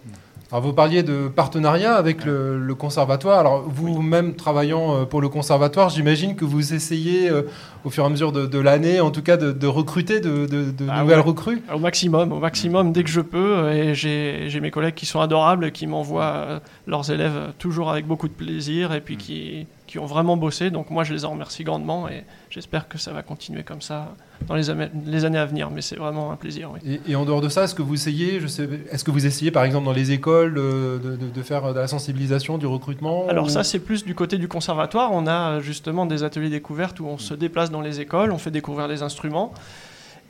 Alors 0.53 0.65
vous 0.65 0.73
parliez 0.73 1.05
de 1.05 1.29
partenariat 1.29 1.95
avec 1.95 2.25
le, 2.25 2.59
le 2.59 2.75
conservatoire. 2.75 3.39
Alors 3.39 3.63
vous-même 3.69 4.35
travaillant 4.35 4.97
euh, 4.97 5.05
pour 5.05 5.21
le 5.21 5.29
conservatoire, 5.29 5.91
j'imagine 5.91 6.35
que 6.35 6.45
vous 6.45 6.75
essayez 6.75 7.31
euh, 7.31 7.43
au 7.85 7.91
fur 7.91 8.03
et 8.03 8.07
à 8.07 8.11
mesure 8.11 8.33
de, 8.33 8.47
de 8.47 8.59
l'année, 8.59 9.01
en 9.01 9.13
tout 9.13 9.23
cas, 9.23 9.37
de, 9.37 9.53
de 9.53 9.67
recruter 9.69 10.19
de, 10.19 10.47
de- 10.47 10.73
de 10.73 10.87
Ah 10.91 11.03
nouvelles 11.03 11.19
ouais. 11.21 11.25
recrues. 11.25 11.63
Au 11.73 11.79
maximum, 11.79 12.33
au 12.33 12.41
maximum, 12.41 12.91
dès 12.93 13.05
que 13.05 13.11
je 13.11 13.21
peux. 13.21 13.71
Et 13.71 13.95
j'ai 13.95 14.59
mes 14.61 14.73
collègues 14.73 14.97
qui 14.97 15.07
sont 15.07 15.21
adorables, 15.21 15.71
qui 15.71 15.87
m'envoient 15.87 16.61
leurs 16.89 17.09
élèves 17.13 17.53
toujours 17.59 17.89
avec 17.89 18.09
beaucoup 18.09 18.27
de 18.27 18.35
plaisir, 18.35 18.93
et 18.93 19.01
puis 19.01 19.17
qui, 19.17 19.69
qui 19.91 19.99
ont 19.99 20.07
vraiment 20.07 20.37
bossé. 20.37 20.71
Donc 20.71 20.89
moi, 20.91 21.03
je 21.03 21.13
les 21.13 21.25
en 21.25 21.31
remercie 21.31 21.65
grandement, 21.65 22.09
et 22.09 22.23
j'espère 22.49 22.87
que 22.87 22.97
ça 22.97 23.13
va 23.13 23.23
continuer 23.23 23.65
comme 23.65 23.81
ça 23.83 24.15
dans 24.47 24.55
les, 24.55 24.71
années 24.71 25.39
à 25.39 25.45
venir. 25.47 25.69
Mais 25.71 25.83
c'est 25.83 25.97
vraiment 25.97 26.31
un 26.31 26.37
plaisir, 26.37 26.71
oui. 26.73 26.79
Et, 27.07 27.11
et 27.11 27.17
en 27.17 27.25
dehors 27.25 27.41
de 27.41 27.49
ça, 27.49 27.65
est-ce 27.65 27.75
que 27.75 27.83
vous 27.83 27.95
essayez, 27.95 28.39
je 28.39 28.47
sais, 28.47 28.69
est-ce 28.93 29.03
que 29.03 29.11
vous 29.11 29.27
essayez 29.27 29.51
par 29.51 29.65
exemple 29.65 29.87
dans 29.87 29.93
les 29.93 30.13
écoles 30.13 30.55
de, 30.55 31.01
de- 31.03 31.17
de 31.31 31.43
faire 31.43 31.75
de 31.75 31.79
la 31.81 31.89
sensibilisation, 31.89 32.57
du 32.57 32.67
recrutement 32.67 33.27
Alors 33.29 33.47
ou- 33.47 33.49
ça, 33.49 33.65
c'est 33.65 33.81
plus 33.81 34.05
du 34.05 34.15
côté 34.15 34.39
du 34.39 34.47
conservatoire. 34.47 35.11
On 35.13 35.27
a 35.27 35.59
justement 35.59 36.07
des 36.07 36.23
ateliers 36.23 36.51
découvertes 36.51 37.01
où 37.01 37.07
on 37.07 37.19
se 37.19 37.35
déplace 37.35 37.73
dans 37.73 37.81
les 37.81 38.01
écoles, 38.01 38.31
on 38.31 38.39
fait 38.39 38.53
découvrir 38.53 38.87
les 38.87 39.03
instruments. 39.03 39.53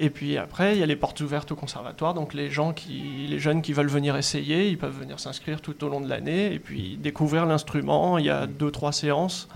Et 0.02 0.08
puis 0.08 0.38
après, 0.38 0.74
il 0.74 0.80
y 0.80 0.82
a 0.82 0.86
les 0.86 0.96
portes 0.96 1.20
ouvertes 1.20 1.52
au 1.52 1.56
conservatoire. 1.56 2.14
Donc 2.14 2.32
les 2.32 2.50
gens 2.50 2.72
qui, 2.72 3.26
les 3.28 3.38
jeunes 3.38 3.60
qui 3.60 3.74
veulent 3.74 3.86
venir 3.86 4.16
essayer, 4.16 4.66
ils 4.68 4.78
peuvent 4.78 4.98
venir 4.98 5.20
s'inscrire 5.20 5.60
tout 5.60 5.84
au 5.84 5.90
long 5.90 6.00
de 6.00 6.08
l'année 6.08 6.54
et 6.54 6.58
puis 6.58 6.96
découvrir 6.96 7.44
l'instrument. 7.44 8.16
Il 8.16 8.24
y 8.24 8.30
a 8.30 8.46
deux, 8.46 8.70
trois 8.70 8.92
séances. 8.92 9.46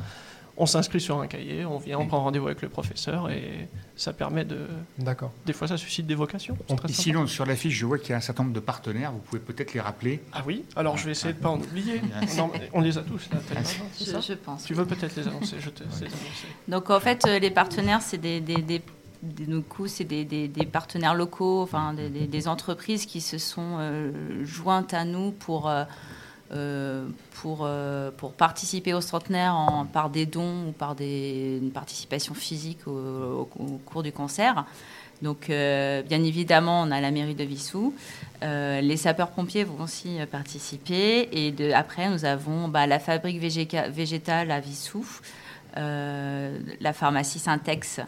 On 0.56 0.66
s'inscrit 0.66 1.00
sur 1.00 1.18
un 1.18 1.26
cahier, 1.26 1.64
on 1.64 1.78
vient, 1.78 1.98
on 1.98 2.06
prend 2.06 2.22
rendez-vous 2.22 2.46
avec 2.46 2.62
le 2.62 2.68
professeur 2.68 3.28
et 3.28 3.68
ça 3.96 4.12
permet 4.12 4.44
de. 4.44 4.58
D'accord. 4.98 5.32
Des 5.46 5.52
fois, 5.52 5.66
ça 5.66 5.76
suscite 5.76 6.06
des 6.06 6.14
vocations. 6.14 6.56
Sinon, 6.90 7.26
sur 7.26 7.44
l'affiche, 7.44 7.74
je 7.74 7.86
vois 7.86 7.98
qu'il 7.98 8.10
y 8.10 8.12
a 8.12 8.18
un 8.18 8.20
certain 8.20 8.44
nombre 8.44 8.54
de 8.54 8.60
partenaires. 8.60 9.10
Vous 9.10 9.18
pouvez 9.18 9.40
peut-être 9.40 9.72
les 9.74 9.80
rappeler. 9.80 10.22
Ah 10.32 10.42
oui 10.46 10.64
Alors 10.76 10.96
je 10.96 11.06
vais 11.06 11.10
essayer 11.12 11.32
de 11.32 11.38
pas 11.40 11.48
en 11.48 11.58
oublier. 11.58 12.00
Non, 12.36 12.50
mais 12.52 12.70
on 12.72 12.82
les 12.82 12.96
a 12.98 13.02
tous 13.02 13.28
là. 13.32 13.38
tellement, 13.48 13.68
Je, 13.98 14.04
ça 14.04 14.20
je 14.20 14.34
pense. 14.34 14.64
Tu 14.64 14.74
veux 14.74 14.84
peut-être 14.86 15.16
les 15.16 15.26
annoncer 15.26 15.56
Je 15.58 15.70
te 15.70 15.82
les 15.82 15.88
annoncer. 15.88 16.12
Donc 16.68 16.90
en 16.90 17.00
fait, 17.00 17.24
euh, 17.26 17.38
les 17.40 17.50
partenaires, 17.50 18.02
c'est 18.02 18.18
des, 18.18 18.40
des, 18.40 18.62
des, 18.62 18.82
des- 19.24 19.46
du 19.46 19.62
coup, 19.62 19.86
c'est 19.86 20.04
des, 20.04 20.48
partenaires 20.70 21.14
locaux, 21.14 21.62
enfin 21.62 21.94
des, 21.94 22.48
entreprises 22.48 23.06
qui 23.06 23.20
se 23.20 23.38
sont 23.38 23.76
euh, 23.78 24.44
jointes 24.44 24.94
à 24.94 25.04
nous 25.04 25.30
pour 25.32 25.68
euh, 25.68 25.84
euh, 26.54 28.10
pour 28.16 28.32
participer 28.32 28.94
au 28.94 29.00
centenaire 29.00 29.54
en, 29.54 29.86
par 29.86 30.10
des 30.10 30.26
dons 30.26 30.68
ou 30.68 30.72
par 30.72 30.94
des, 30.94 31.58
une 31.62 31.70
participation 31.70 32.34
physique 32.34 32.86
au, 32.86 33.48
cours 33.86 34.02
du 34.02 34.12
concert. 34.12 34.64
Donc, 35.22 35.46
bien 35.48 36.22
évidemment, 36.22 36.82
on 36.82 36.90
a 36.90 37.00
la 37.00 37.10
mairie 37.10 37.34
de 37.34 37.44
Vissou. 37.44 37.94
Les 38.42 38.96
sapeurs-pompiers 38.96 39.64
vont 39.64 39.82
aussi 39.82 40.18
participer. 40.30 41.28
Et 41.32 41.50
de, 41.50 41.72
après, 41.72 42.10
nous 42.10 42.24
avons 42.24 42.68
bah, 42.68 42.86
la 42.86 42.98
fabrique 42.98 43.40
végétale 43.40 44.50
à 44.50 44.60
Vissou, 44.60 45.06
la 45.76 46.92
pharmacie 46.92 47.38
Syntex, 47.38 48.00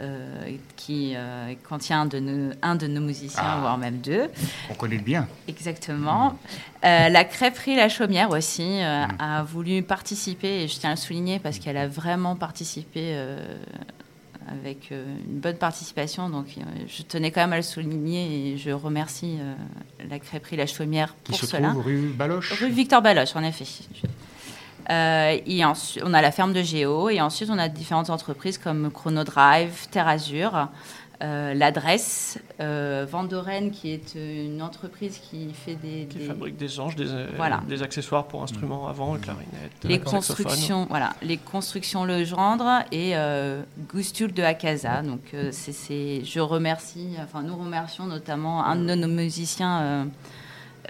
euh, 0.00 0.52
qui 0.76 1.14
euh, 1.16 1.54
contient 1.68 2.06
de 2.06 2.18
nos- 2.20 2.52
un 2.62 2.76
de 2.76 2.86
nos 2.86 3.00
musiciens, 3.00 3.42
Ah. 3.44 3.58
voire 3.60 3.78
même 3.78 3.98
deux. 3.98 4.28
On 4.70 4.74
connaît 4.74 4.98
bien. 4.98 5.26
Exactement. 5.48 6.38
Euh, 6.84 7.08
la 7.08 7.24
crêperie 7.24 7.74
La 7.76 7.88
Chaumière 7.88 8.30
aussi 8.30 8.62
euh, 8.82 9.04
a 9.18 9.42
voulu 9.42 9.82
participer, 9.82 10.62
et 10.62 10.68
je 10.68 10.78
tiens 10.78 10.90
à 10.90 10.94
le 10.94 10.98
souligner 10.98 11.38
parce 11.40 11.58
qu'elle 11.58 11.76
a 11.76 11.88
vraiment 11.88 12.36
participé 12.36 13.16
avec 14.50 14.90
une 14.90 15.40
bonne 15.40 15.56
participation. 15.56 16.30
Donc 16.30 16.46
je 16.86 17.02
tenais 17.02 17.30
quand 17.30 17.40
même 17.42 17.52
à 17.52 17.56
le 17.56 17.62
souligner 17.62 18.52
et 18.52 18.56
je 18.56 18.70
remercie 18.70 19.38
la 20.08 20.18
crêperie 20.18 20.56
La 20.56 20.66
Chaumière 20.66 21.14
Qui 21.24 21.32
pour 21.32 21.40
se 21.40 21.46
cela. 21.46 21.70
trouve 21.70 21.84
rue 21.84 22.08
Baloche. 22.16 22.52
Rue 22.60 22.70
Victor 22.70 23.02
Baloche, 23.02 23.34
en 23.36 23.42
effet. 23.42 23.66
Euh, 24.90 25.36
et 25.46 25.64
ensuite, 25.64 26.02
on 26.06 26.14
a 26.14 26.22
la 26.22 26.30
ferme 26.32 26.52
de 26.52 26.62
Géo 26.62 27.08
et 27.10 27.20
ensuite 27.20 27.50
on 27.50 27.58
a 27.58 27.68
différentes 27.68 28.10
entreprises 28.10 28.58
comme 28.58 28.90
Chronodrive, 28.90 29.86
Terre 29.90 30.08
Azur, 30.08 30.68
euh, 31.22 31.52
l'adresse. 31.52 32.38
Euh, 32.60 33.04
Vandoren, 33.10 33.70
qui 33.70 33.90
est 33.92 34.14
une 34.14 34.62
entreprise 34.62 35.18
qui 35.18 35.52
fait 35.52 35.74
des. 35.74 36.06
Qui 36.08 36.18
des- 36.18 36.24
fabrique 36.26 36.56
des 36.56 36.78
anges, 36.80 36.96
des, 36.96 37.10
euh, 37.10 37.26
Voilà. 37.36 37.60
des 37.68 37.82
accessoires 37.82 38.26
pour 38.28 38.42
instruments 38.42 38.86
avant, 38.88 39.16
clarinette. 39.16 39.72
les 39.84 39.98
constructions, 40.00 40.86
voilà, 40.88 41.10
les 41.22 41.36
constructions 41.36 42.04
Legendre 42.04 42.84
et 42.92 43.16
euh, 43.16 43.62
Gustul 43.92 44.32
de 44.32 44.42
Akaza. 44.42 45.02
Donc, 45.02 45.20
euh, 45.34 45.50
c'est, 45.52 46.24
je 46.24 46.40
remercie, 46.40 47.08
enfin, 47.22 47.42
nous 47.42 47.56
remercions 47.56 48.06
notamment 48.06 48.64
un 48.64 48.76
de 48.76 48.94
nos 48.94 49.08
musiciens, 49.08 49.80
euh, 49.80 50.04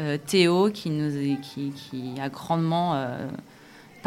euh, 0.01 0.19
Théo, 0.25 0.71
qui, 0.73 0.91
nous, 0.91 1.11
qui, 1.43 1.71
qui 1.73 2.21
a 2.21 2.29
grandement 2.29 2.95
euh, 2.95 3.27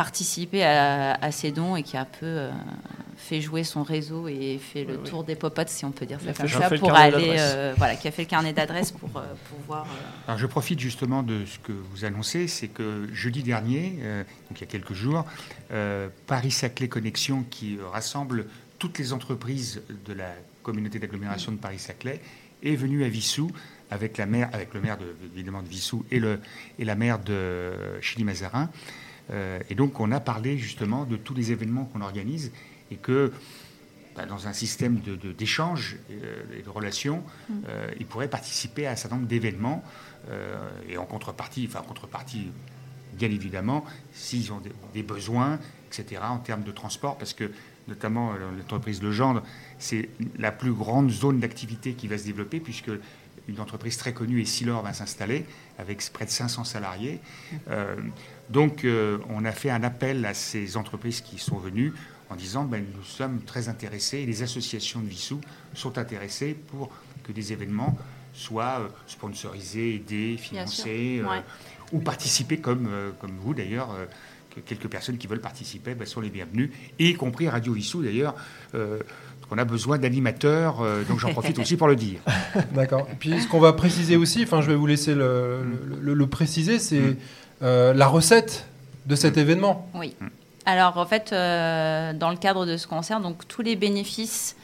participé 0.06 0.64
à, 0.64 1.14
à 1.22 1.32
ces 1.32 1.52
dons 1.52 1.76
et 1.76 1.84
qui 1.84 1.96
a 1.96 2.02
un 2.02 2.06
peu 2.20 2.26
euh, 2.26 2.50
fait 3.18 3.40
jouer 3.40 3.64
son 3.64 3.84
réseau 3.84 4.28
et 4.28 4.58
fait 4.58 4.84
le 4.84 4.94
Oui, 4.96 5.00
oui. 5.04 5.10
tour 5.10 5.24
des 5.24 5.36
popotes, 5.36 5.70
si 5.70 5.86
on 5.86 5.92
peut 5.92 6.08
dire 6.08 6.20
ça 6.26 6.34
comme 6.34 6.48
ça, 6.48 6.70
pour 6.78 6.94
aller, 6.96 7.36
euh, 7.38 7.74
voilà, 7.78 7.96
qui 7.96 8.08
a 8.08 8.12
fait 8.12 8.24
le 8.24 8.28
carnet 8.28 8.52
d'adresses 8.52 8.92
pour 8.92 9.12
euh, 9.18 9.24
pouvoir. 9.50 9.86
euh, 9.86 10.28
Alors 10.28 10.40
je 10.40 10.48
profite 10.48 10.80
justement 10.80 11.22
de 11.22 11.46
ce 11.46 11.60
que 11.60 11.72
vous 11.72 12.04
annoncez, 12.04 12.48
c'est 12.48 12.68
que 12.68 13.08
jeudi 13.14 13.44
dernier, 13.44 14.00
euh, 14.02 14.24
donc 14.50 14.60
il 14.60 14.62
y 14.62 14.64
a 14.64 14.72
quelques 14.72 14.94
jours, 14.94 15.24
euh, 15.72 16.08
Paris-Saclay 16.26 16.88
Connexion, 16.88 17.46
qui 17.52 17.78
rassemble 17.94 18.48
toutes 18.80 18.98
les 18.98 19.14
entreprises 19.14 19.84
de 20.08 20.14
la 20.14 20.32
communauté 20.64 20.98
d'agglomération 20.98 21.52
de 21.52 21.58
Paris-Saclay, 21.58 22.20
est 22.64 22.76
venu 22.76 23.04
à 23.04 23.10
Vissou 23.10 23.52
avec, 23.92 24.18
la 24.18 24.26
maire, 24.26 24.50
avec 24.54 24.74
le 24.74 24.82
maire 24.82 24.98
de, 24.98 25.16
évidemment 25.36 25.62
de 25.62 25.68
Vissou 25.68 26.04
et, 26.10 26.20
le, 26.20 26.40
et 26.80 26.86
la 26.86 26.96
maire 26.96 27.20
de 27.20 27.74
Chili-Mazarin. 28.02 28.64
Euh, 28.64 29.01
et 29.70 29.76
donc 29.76 30.00
on 30.00 30.12
a 30.12 30.20
parlé 30.20 30.58
justement 30.58 31.06
de 31.06 31.16
tous 31.16 31.34
les 31.34 31.52
événements 31.52 31.86
qu'on 31.86 32.02
organise 32.02 32.52
et 32.92 32.96
que 32.98 33.32
bah, 34.16 34.26
dans 34.26 34.48
un 34.48 34.54
système 34.54 35.00
de- 35.00 35.16
de- 35.16 35.32
d'échange 35.32 35.96
euh, 36.12 36.44
et 36.60 36.62
de 36.64 36.70
relations, 36.70 37.24
euh, 37.70 37.88
ils 38.00 38.06
pourraient 38.06 38.28
participer 38.30 38.86
à 38.88 38.92
un 38.92 38.96
certain 38.98 39.16
nombre 39.16 39.28
d'événements 39.30 39.84
euh, 40.30 40.58
et 40.90 40.98
en 40.98 41.06
contrepartie, 41.06 41.66
enfin 41.70 41.80
en 41.80 41.84
contrepartie, 41.88 42.52
bien 43.14 43.32
évidemment, 43.32 43.86
s'ils 44.12 44.52
ont 44.52 44.62
des, 44.94 45.04
besoins, 45.04 45.60
etc., 45.88 46.22
en 46.26 46.40
termes 46.40 46.64
de 46.64 46.72
transport, 46.72 47.18
parce 47.18 47.34
que 47.34 47.52
notamment 47.88 48.34
euh, 48.34 48.36
l'entreprise 48.58 49.02
Legendre, 49.02 49.44
c'est 49.80 50.10
la 50.38 50.52
plus 50.52 50.74
grande 50.74 51.10
zone 51.10 51.40
d'activité 51.40 51.94
qui 51.94 52.10
va 52.10 52.18
se 52.18 52.26
développer, 52.26 52.60
puisque 52.60 52.92
une 53.48 53.60
entreprise 53.60 53.98
très 53.98 54.14
connue, 54.14 54.42
Essilor, 54.42 54.84
va 54.84 54.94
s'installer 54.94 55.46
avec 55.80 56.08
près 56.14 56.26
de 56.26 56.30
500 56.30 56.64
salariés. 56.66 57.20
Euh, 57.70 57.96
donc, 58.52 58.84
euh, 58.86 59.18
on 59.30 59.46
a 59.46 59.52
fait 59.52 59.70
un 59.70 59.84
appel 59.84 60.26
à 60.26 60.34
ces 60.34 60.78
entreprises 60.78 61.22
qui 61.22 61.38
sont 61.38 61.58
venues 61.58 61.94
en 62.30 62.36
disant 62.36 62.64
ben, 62.66 62.84
nous 62.96 63.04
sommes 63.04 63.42
très 63.42 63.70
intéressés 63.70 64.20
et 64.20 64.26
les 64.26 64.44
associations 64.44 65.00
de 65.02 65.08
Vissou 65.08 65.40
sont 65.74 65.98
intéressées 65.98 66.56
pour 66.68 66.90
que 67.24 67.32
des 67.32 67.52
événements 67.54 67.98
soient 68.34 68.80
euh, 68.82 68.88
sponsorisés, 69.08 69.96
aidés, 69.96 70.38
financés, 70.38 71.22
euh, 71.24 71.28
Ouais. 71.30 71.42
ou 71.92 72.00
participer 72.00 72.58
comme, 72.58 72.88
euh, 72.90 73.12
comme 73.20 73.38
vous 73.42 73.54
d'ailleurs. 73.54 73.92
euh, 73.92 74.06
que 74.54 74.60
quelques 74.60 74.90
personnes 74.90 75.18
qui 75.18 75.28
veulent 75.28 75.40
participer 75.40 75.96
ben, 75.96 76.06
sont 76.06 76.20
les 76.20 76.30
bienvenues, 76.30 76.72
y 77.00 77.14
compris 77.14 77.48
Radio 77.48 77.72
Vissou 77.72 78.04
d'ailleurs. 78.04 78.36
Euh, 78.76 79.00
on 79.50 79.58
a 79.58 79.64
besoin 79.64 79.98
d'animateurs, 79.98 80.82
euh, 80.82 81.04
donc 81.06 81.20
j'en 81.20 81.32
profite 81.32 81.58
aussi 81.58 81.78
pour 81.78 81.88
le 81.88 81.96
dire. 81.96 82.20
D'accord. 82.74 83.08
Et 83.10 83.16
puis 83.16 83.40
ce 83.42 83.48
qu'on 83.48 83.62
va 83.62 83.72
préciser 83.72 84.18
aussi, 84.18 84.44
enfin 84.44 84.60
je 84.60 84.68
vais 84.70 84.76
vous 84.76 84.88
laisser 84.88 85.16
le, 85.16 85.62
le- 85.64 86.00
le- 86.02 86.14
le 86.14 86.28
préciser, 86.28 86.80
c'est 86.80 87.00
Mm. 87.00 87.16
Euh, 87.64 87.94
la 87.94 88.08
recette 88.08 88.66
de 89.06 89.16
cet 89.16 89.38
événement. 89.38 89.88
Oui. 89.94 90.16
Mm. 90.20 90.28
Alors, 90.66 90.98
en 90.98 91.06
fait, 91.06 91.32
euh, 91.34 92.14
dans 92.14 92.30
le 92.30 92.38
cadre 92.38 92.66
de 92.66 92.78
ce 92.78 92.88
concert, 92.88 93.20
donc 93.20 93.48
tous 93.48 93.62
les 93.64 93.76
bénéfices, 93.76 94.56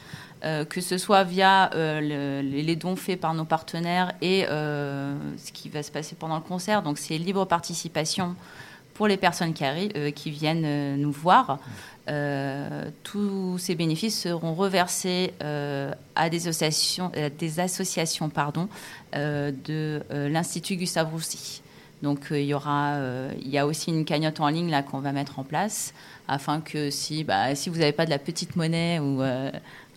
euh, 0.44 0.64
que 0.64 0.80
ce 0.80 0.96
soit 0.98 1.24
via 1.24 1.70
euh, 1.74 2.00
le- 2.00 2.48
les, 2.48 2.76
dons 2.76 2.94
faits 2.94 3.20
par 3.20 3.34
nos 3.34 3.44
partenaires 3.44 4.12
et 4.22 4.44
euh, 4.48 5.14
ce 5.36 5.50
qui 5.50 5.68
va 5.68 5.82
se 5.82 5.90
passer 5.90 6.14
pendant 6.14 6.36
le 6.36 6.42
concert, 6.42 6.82
donc 6.82 6.98
c'est 6.98 7.18
libre 7.18 7.44
participation 7.44 8.36
pour 8.94 9.08
les 9.08 9.16
personnes 9.16 9.52
qui, 9.52 9.64
euh, 9.64 10.10
viennent 10.26 10.64
euh, 10.64 10.96
nous 10.96 11.10
voir. 11.10 11.58
Euh, 12.08 12.88
tous 13.02 13.58
ces 13.58 13.74
bénéfices 13.74 14.22
seront 14.22 14.54
reversés 14.54 15.34
euh, 15.42 15.92
à 16.14 16.30
des 16.30 16.46
associations, 16.48 17.10
à 17.16 17.28
des 17.28 17.60
associations 17.60 18.28
pardon, 18.28 18.68
euh, 19.14 19.50
de 19.64 20.02
euh, 20.12 20.28
l'Institut 20.28 20.76
Gustave 20.76 21.10
Roussy. 21.12 21.62
Donc 22.02 22.30
euh, 22.30 22.40
il 22.40 22.46
y 22.46 22.54
aura, 22.54 22.92
euh, 22.94 23.32
il 23.40 23.48
y 23.48 23.58
a 23.58 23.66
aussi 23.66 23.90
une 23.90 24.04
cagnotte 24.04 24.40
en 24.40 24.48
ligne 24.48 24.70
là 24.70 24.82
qu'on 24.82 25.00
va 25.00 25.12
mettre 25.12 25.38
en 25.38 25.44
place 25.44 25.92
afin 26.28 26.60
que 26.60 26.90
si, 26.90 27.24
bah, 27.24 27.54
si 27.54 27.70
vous 27.70 27.78
n'avez 27.78 27.92
pas 27.92 28.04
de 28.04 28.10
la 28.10 28.18
petite 28.18 28.54
monnaie 28.54 28.98
ou 29.00 29.20
euh, 29.22 29.50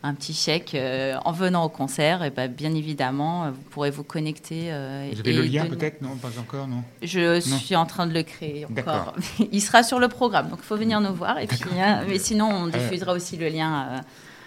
un 0.04 0.16
petit 0.16 0.34
chèque 0.34 0.74
euh, 0.74 1.16
en 1.26 1.32
venant 1.32 1.64
au 1.64 1.70
concert, 1.70 2.24
et 2.24 2.32
bah, 2.32 2.48
bien 2.48 2.74
évidemment 2.74 3.52
vous 3.52 3.62
pourrez 3.70 3.92
vous 3.92 4.04
connecter. 4.04 4.72
euh, 4.72 5.10
Vous 5.14 5.20
avez 5.20 5.30
et 5.30 5.34
le 5.34 5.44
lien 5.44 5.66
peut-être? 5.68 6.02
Non, 6.02 6.16
pas 6.16 6.30
encore, 6.40 6.68
non? 6.68 6.82
Je 7.04 7.40
suis 7.40 7.76
en 7.76 7.86
train 7.86 8.08
de 8.08 8.14
le 8.14 8.24
créer 8.24 8.66
encore. 8.66 9.14
Il 9.52 9.62
sera 9.62 9.84
sur 9.84 10.00
le 10.00 10.08
programme, 10.08 10.50
donc 10.50 10.60
il 10.64 10.66
faut 10.66 10.78
venir 10.78 11.02
nous 11.02 11.14
voir. 11.14 11.38
Et 11.38 11.46
puis, 11.46 11.60
hein, 11.80 12.02
mais 12.08 12.18
sinon 12.18 12.50
on 12.50 12.68
diffusera 12.68 13.14
aussi 13.14 13.38
le 13.38 13.50
lien 13.50 14.02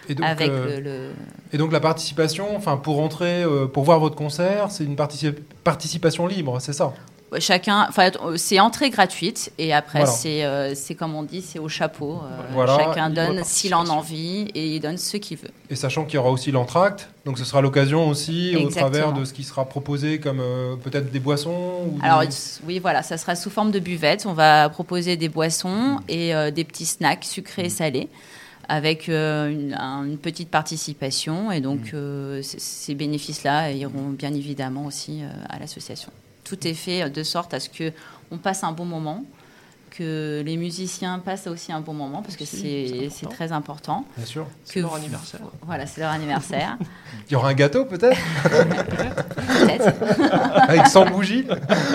Et 0.09 0.17
donc, 0.17 0.27
avec 0.27 0.51
le, 0.51 0.81
le- 0.81 1.13
et 1.53 1.57
donc 1.59 1.71
la 1.71 1.79
participation, 1.81 2.57
enfin 2.57 2.77
pour 2.77 3.01
entrer, 3.01 3.45
pour 3.73 3.85
voir 3.85 4.01
votre 4.01 4.17
concert, 4.17 4.73
c'est 4.73 4.85
une 4.85 4.97
partici- 4.97 5.35
participation 5.63 6.27
libre, 6.27 6.59
c'est 6.61 6.73
ça? 6.73 6.93
Chacun, 7.41 7.87
enfin, 7.89 8.11
c'est 8.37 8.61
entrée 8.61 8.91
gratuite 8.91 9.53
et 9.59 9.73
après 9.73 10.01
Voilà. 10.01 10.13
c'est, 10.15 10.45
euh, 10.45 10.75
c'est 10.75 10.95
comme 10.95 11.15
on 11.15 11.23
dit, 11.23 11.43
c'est 11.43 11.59
au 11.59 11.69
chapeau. 11.69 12.21
Euh, 12.23 12.37
Voilà, 12.53 12.77
chacun 12.79 13.11
donne 13.11 13.43
s'il 13.45 13.75
en 13.75 13.87
a 13.87 13.91
envie 13.91 14.49
et 14.55 14.75
il 14.77 14.81
donne 14.81 14.99
ce 14.99 15.17
qu'il 15.17 15.39
veut. 15.39 15.51
Et 15.71 15.75
sachant 15.77 16.05
qu'il 16.05 16.15
y 16.15 16.19
aura 16.19 16.31
aussi 16.31 16.51
l'entracte, 16.53 17.09
donc 17.25 17.39
ce 17.39 17.45
sera 17.45 17.61
l'occasion 17.61 18.09
aussi, 18.09 18.57
au 18.57 18.69
travers 18.69 19.13
de 19.13 19.25
ce 19.25 19.33
qui 19.33 19.45
sera 19.45 19.65
proposé 19.65 20.21
comme 20.21 20.41
euh, 20.41 20.77
peut-être 20.77 21.11
des 21.11 21.21
boissons 21.21 21.51
ou 21.87 21.99
Alors 22.03 22.21
des- 22.21 22.29
oui, 22.67 22.79
voilà, 22.79 23.03
ça 23.03 23.17
sera 23.19 23.35
sous 23.37 23.51
forme 23.51 23.71
de 23.71 23.79
buvette. 23.79 24.27
On 24.27 24.33
va 24.35 24.69
proposer 24.69 25.17
des 25.17 25.29
boissons 25.29 26.01
et 26.09 26.35
euh, 26.35 26.51
des 26.51 26.65
petits 26.65 26.87
snacks 26.87 27.25
sucrés 27.25 27.67
et 27.67 27.71
salés 27.71 28.09
avec 28.69 29.09
euh, 29.11 29.51
une, 29.51 29.75
un- 29.75 30.05
une 30.05 30.17
petite 30.19 30.49
participation 30.51 31.53
et 31.53 31.61
donc 31.61 31.91
euh, 31.93 32.41
c- 32.43 32.57
ces 32.59 32.95
bénéfices-là 32.95 33.73
iront 33.73 34.09
bien 34.09 34.33
évidemment 34.33 34.87
aussi 34.87 35.21
euh, 35.23 35.29
à 35.51 35.59
l'association. 35.59 36.11
Tout 36.45 36.67
est 36.67 36.75
fait 36.75 37.09
de 37.11 37.23
sorte 37.23 37.55
à 37.55 37.61
ce 37.61 37.69
que 37.69 37.93
on 38.31 38.39
passe 38.39 38.63
un 38.65 38.73
bon 38.73 38.85
moment, 38.85 39.25
que 39.91 40.43
les 40.45 40.57
musiciens 40.57 41.21
passent 41.21 41.47
aussi 41.47 41.71
un 41.73 41.81
bon 41.81 41.95
moment 41.95 42.21
parce 42.21 42.37
que 42.37 42.45
c'est 42.45 42.57
c'est 42.89 43.09
c'est 43.11 43.27
important. 43.27 43.29
très 43.37 43.53
important. 43.53 44.05
Bien 44.17 44.27
sûr. 44.27 44.47
C'est 44.65 44.81
leur 44.81 44.91
vous- 44.91 44.97
anniversaire. 44.97 45.41
Voilà, 45.63 45.87
c'est 45.87 46.01
leur 46.01 46.11
anniversaire. 46.11 46.77
Il 47.29 47.33
y 47.33 47.37
aura 47.37 47.49
un 47.51 47.55
gâteau 47.55 47.85
peut-être 47.85 48.19
Peut-être. 48.43 49.93
Avec 50.69 50.87
100 50.89 51.07
bougies 51.11 51.47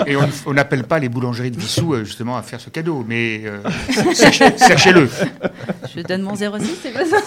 Et 0.06 0.16
on 0.46 0.52
n'appelle 0.54 0.84
pas 0.84 0.98
les 0.98 1.08
boulangeries 1.08 1.50
de 1.50 1.58
Vissou 1.60 1.92
euh, 1.94 2.04
justement 2.04 2.36
à 2.38 2.42
faire 2.42 2.60
ce 2.60 2.70
cadeau, 2.70 3.04
mais 3.06 3.42
euh, 3.44 3.60
sachez- 4.14 4.56
sachez-le. 4.58 5.08
Je 5.94 6.00
donne 6.00 6.22
mon 6.22 6.34
06, 6.34 6.44
c'est 6.82 6.92
pas 6.92 7.04
ça 7.04 7.20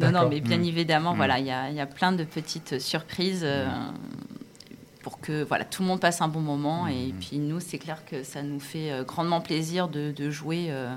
Non, 0.00 0.10
non, 0.12 0.28
mais 0.28 0.40
bien 0.40 0.58
Mm. 0.58 0.64
évidemment, 0.64 1.12
Mm. 1.14 1.16
voilà, 1.16 1.38
il 1.38 1.44
y 1.44 1.76
y 1.76 1.80
a 1.80 1.86
plein 1.86 2.12
de 2.12 2.24
petites 2.24 2.78
surprises 2.80 3.42
euh, 3.44 3.66
pour 5.02 5.20
que 5.20 5.42
voilà, 5.44 5.64
tout 5.64 5.82
le 5.82 5.88
monde 5.88 6.00
passe 6.00 6.20
un 6.20 6.28
bon 6.28 6.40
moment. 6.40 6.86
Et 6.86 7.08
Mm. 7.12 7.18
puis 7.20 7.38
nous, 7.38 7.60
c'est 7.60 7.78
clair 7.78 8.04
que 8.04 8.22
ça 8.22 8.42
nous 8.42 8.60
fait 8.60 8.90
euh, 8.92 9.04
grandement 9.04 9.40
plaisir 9.40 9.88
de, 9.88 10.12
de 10.12 10.30
jouer, 10.30 10.66
euh, 10.70 10.94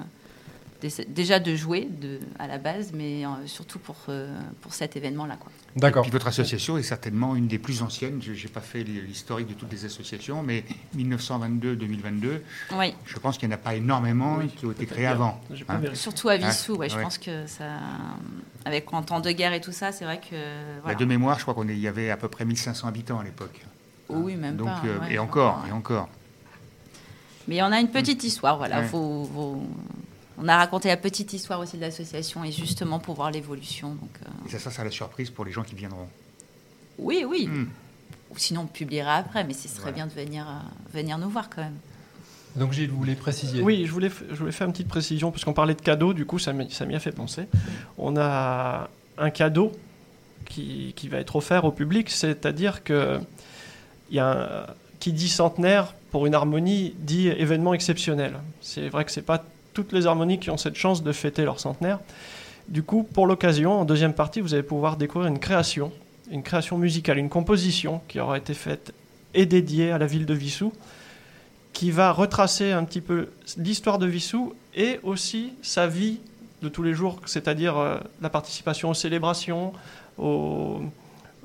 déjà 1.07 1.39
de 1.39 1.55
jouer 1.55 1.87
de, 1.89 2.19
à 2.39 2.47
la 2.47 2.57
base, 2.57 2.91
mais 2.93 3.25
euh, 3.25 3.29
surtout 3.45 3.79
pour, 3.79 3.95
euh, 4.09 4.35
pour 4.61 4.73
cet 4.73 4.95
événement-là. 4.95 5.37
D'accord. 5.75 6.03
Puis 6.03 6.11
votre 6.11 6.27
association 6.27 6.77
est 6.77 6.83
certainement 6.83 7.35
une 7.35 7.47
des 7.47 7.57
plus 7.59 7.81
anciennes. 7.81 8.19
Je 8.21 8.31
n'ai 8.31 8.49
pas 8.51 8.61
fait 8.61 8.83
l'historique 8.83 9.47
de 9.47 9.53
toutes 9.53 9.71
les 9.71 9.85
associations, 9.85 10.43
mais 10.43 10.63
1922-2022, 10.97 12.41
Oui, 12.77 12.93
je 13.05 13.17
pense 13.19 13.37
qu'il 13.37 13.47
n'y 13.49 13.53
en 13.53 13.57
a 13.57 13.59
pas 13.59 13.75
énormément 13.75 14.37
Oui, 14.39 14.47
qui 14.49 14.65
ont 14.65 14.71
été 14.71 14.85
bien. 14.85 15.11
avant. 15.11 15.39
Hein. 15.69 15.81
surtout 15.93 16.29
à 16.29 16.37
Vissou, 16.37 16.75
ouais, 16.75 16.89
je 16.89 16.95
ouais. 16.97 17.03
pense 17.03 17.17
que 17.17 17.45
ça. 17.47 17.65
Avec 18.65 18.93
en 18.93 19.01
temps 19.03 19.19
de 19.19 19.31
guerre 19.31 19.53
et 19.53 19.61
tout 19.61 19.71
ça, 19.71 19.91
c'est 19.91 20.05
vrai 20.05 20.19
que. 20.19 20.35
voilà. 20.81 20.95
Bah, 20.95 20.95
de 20.95 21.05
mémoire, 21.05 21.37
je 21.39 21.43
crois 21.45 21.53
qu'il 21.65 21.77
y 21.79 21.87
avait 21.87 22.09
à 22.09 22.17
peu 22.17 22.27
près 22.29 22.45
1500 22.45 22.87
habitants 22.87 23.19
à 23.19 23.23
l'époque. 23.23 23.65
Oh 24.09 24.15
oui, 24.17 24.35
même 24.35 24.55
Donc, 24.57 24.67
pas. 24.67 24.81
euh, 24.85 24.99
ouais, 24.99 25.13
et 25.13 25.19
encore, 25.19 25.63
et 25.67 25.71
encore. 25.71 26.09
Mais 27.47 27.61
on 27.61 27.71
a 27.71 27.79
une 27.79 27.89
petite 27.89 28.23
histoire, 28.23 28.57
voilà. 28.57 28.81
Ouais. 28.81 28.87
Faut- 28.87 29.29
faut- 29.33 29.67
On 30.43 30.47
a 30.49 30.57
raconté 30.57 30.89
la 30.89 30.97
petite 30.97 31.31
histoire 31.31 31.61
aussi 31.61 31.77
de 31.77 31.81
l'association 31.81 32.43
et 32.43 32.51
justement 32.51 32.99
pour 32.99 33.15
voir 33.15 33.31
l'évolution. 33.31 33.89
Donc, 33.95 34.09
euh, 34.25 34.29
Et 34.47 34.51
ça, 34.51 34.59
ça 34.59 34.71
sera 34.71 34.83
la 34.83 34.91
surprise 34.91 35.29
pour 35.29 35.45
les 35.45 35.53
gens 35.53 35.63
qui 35.63 35.73
viendront. 35.73 36.07
oui, 36.97 37.25
oui. 37.27 37.47
Hmm. 37.47 37.67
Sinon, 38.35 38.61
on 38.61 38.65
publiera 38.65 39.13
après, 39.15 39.43
mais 39.43 39.53
ce 39.53 39.67
serait 39.67 39.81
Voilà. 39.91 39.95
bien 39.95 40.07
de 40.07 40.11
venir, 40.11 40.45
euh, 40.49 40.91
venir 40.97 41.17
nous 41.19 41.29
voir 41.29 41.49
quand 41.49 41.61
même. 41.61 41.77
Donc 42.55 42.73
Gilles, 42.73 42.89
vous 42.89 42.97
voulez 42.97 43.15
préciser? 43.15 43.61
Oui, 43.61 43.85
je 43.85 43.91
voulais, 43.91 44.09
je 44.31 44.35
voulais 44.35 44.51
faire 44.51 44.65
une 44.67 44.73
petite 44.73 44.87
précision, 44.87 45.31
parce 45.31 45.45
qu'on 45.45 45.53
parlait 45.53 45.75
de 45.75 45.81
cadeaux, 45.81 46.13
du 46.13 46.25
coup, 46.25 46.39
ça 46.39 46.51
m'y 46.51 46.69
ça 46.71 46.85
m'y 46.85 46.95
a 46.95 46.99
fait 46.99 47.11
penser. 47.11 47.45
On 47.97 48.17
a 48.17 48.89
un 49.19 49.29
cadeau 49.29 49.71
qui, 50.45 50.93
qui 50.95 51.07
va 51.09 51.19
être 51.19 51.35
offert 51.35 51.63
au 51.65 51.71
public, 51.71 52.09
c'est-à-dire 52.09 52.83
que 52.83 53.19
il 54.09 54.17
y 54.17 54.19
a 54.19 54.31
un- 54.31 54.65
qui 54.99 55.13
dit 55.13 55.29
centenaire 55.29 55.93
pour 56.11 56.25
une 56.25 56.33
harmonie 56.35 56.95
dit 56.97 57.27
événement 57.27 57.73
exceptionnel. 57.75 58.39
C'est 58.61 58.89
vrai 58.89 59.05
que 59.05 59.11
c'est 59.11 59.21
pas 59.21 59.43
toutes 59.73 59.91
les 59.91 60.05
harmonies 60.07 60.39
qui 60.39 60.49
ont 60.49 60.57
cette 60.57 60.75
chance 60.75 61.03
de 61.03 61.11
fêter 61.11 61.43
leur 61.43 61.59
centenaire, 61.59 61.99
Du 62.69 62.81
coup, 62.81 63.03
pour 63.03 63.27
l'occasion, 63.27 63.81
en 63.81 63.85
deuxième 63.85 64.13
partie, 64.13 64.39
vous 64.39 64.53
allez 64.53 64.63
pouvoir 64.63 64.95
découvrir 64.95 65.29
une 65.29 65.39
création, 65.39 65.91
une 66.31 66.43
création 66.43 66.77
musicale, 66.77 67.17
une 67.17 67.27
composition 67.29 67.99
qui 68.07 68.21
aura 68.21 68.37
été 68.37 68.53
faite 68.53 68.93
et 69.33 69.45
dédiée 69.45 69.91
à 69.91 69.97
la 69.97 70.05
ville 70.05 70.25
de 70.25 70.33
Vissou, 70.33 70.71
qui 71.73 71.91
va 71.91 72.11
retracer 72.13 72.71
un 72.71 72.85
petit 72.85 73.01
peu 73.01 73.29
l'histoire 73.57 73.97
de 73.99 74.05
Vissou 74.05 74.53
et 74.75 74.99
aussi 75.03 75.53
sa 75.61 75.87
vie 75.87 76.19
de 76.61 76.69
tous 76.69 76.83
les 76.83 76.93
jours, 76.93 77.19
c'est-à-dire 77.25 77.77
euh, 77.77 77.97
la 78.21 78.29
participation 78.29 78.89
aux 78.91 78.93
célébrations, 78.93 79.73
aux, 80.17 80.79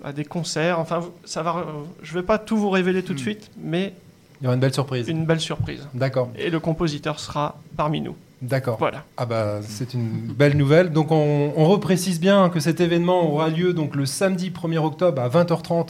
à 0.04 0.12
des 0.12 0.24
concerts. 0.24 0.78
Enfin, 0.78 1.00
ça 1.24 1.42
va. 1.42 1.66
Je 2.02 2.14
ne 2.14 2.20
vais 2.20 2.26
pas 2.26 2.38
tout 2.38 2.56
vous 2.56 2.70
révéler 2.70 3.02
tout 3.02 3.14
de 3.14 3.18
Mm. 3.18 3.22
suite, 3.22 3.50
mais 3.58 3.92
Il 4.40 4.44
y 4.44 4.46
aura 4.46 4.54
une 4.54 4.60
belle 4.60 4.72
surprise. 4.74 5.08
une 5.08 5.24
belle 5.24 5.40
surprise. 5.40 5.86
D'accord, 5.94 6.30
Et 6.36 6.50
le 6.50 6.60
compositeur 6.60 7.18
sera 7.20 7.58
parmi 7.76 8.00
nous. 8.00 8.14
d'accord. 8.40 8.76
Voilà. 8.78 9.04
Ah 9.16 9.26
bah 9.26 9.60
c'est 9.62 9.94
une 9.94 10.10
belle 10.36 10.56
nouvelle. 10.56 10.90
Donc 10.90 11.10
on, 11.10 11.52
on 11.56 11.64
reprécise 11.66 12.20
bien 12.20 12.48
que 12.48 12.60
cet 12.60 12.80
événement 12.80 13.28
aura 13.32 13.48
lieu 13.48 13.72
donc 13.72 13.96
le 13.96 14.06
samedi 14.06 14.50
1er 14.50 14.78
octobre 14.78 15.20
à 15.20 15.28
20h30 15.28 15.88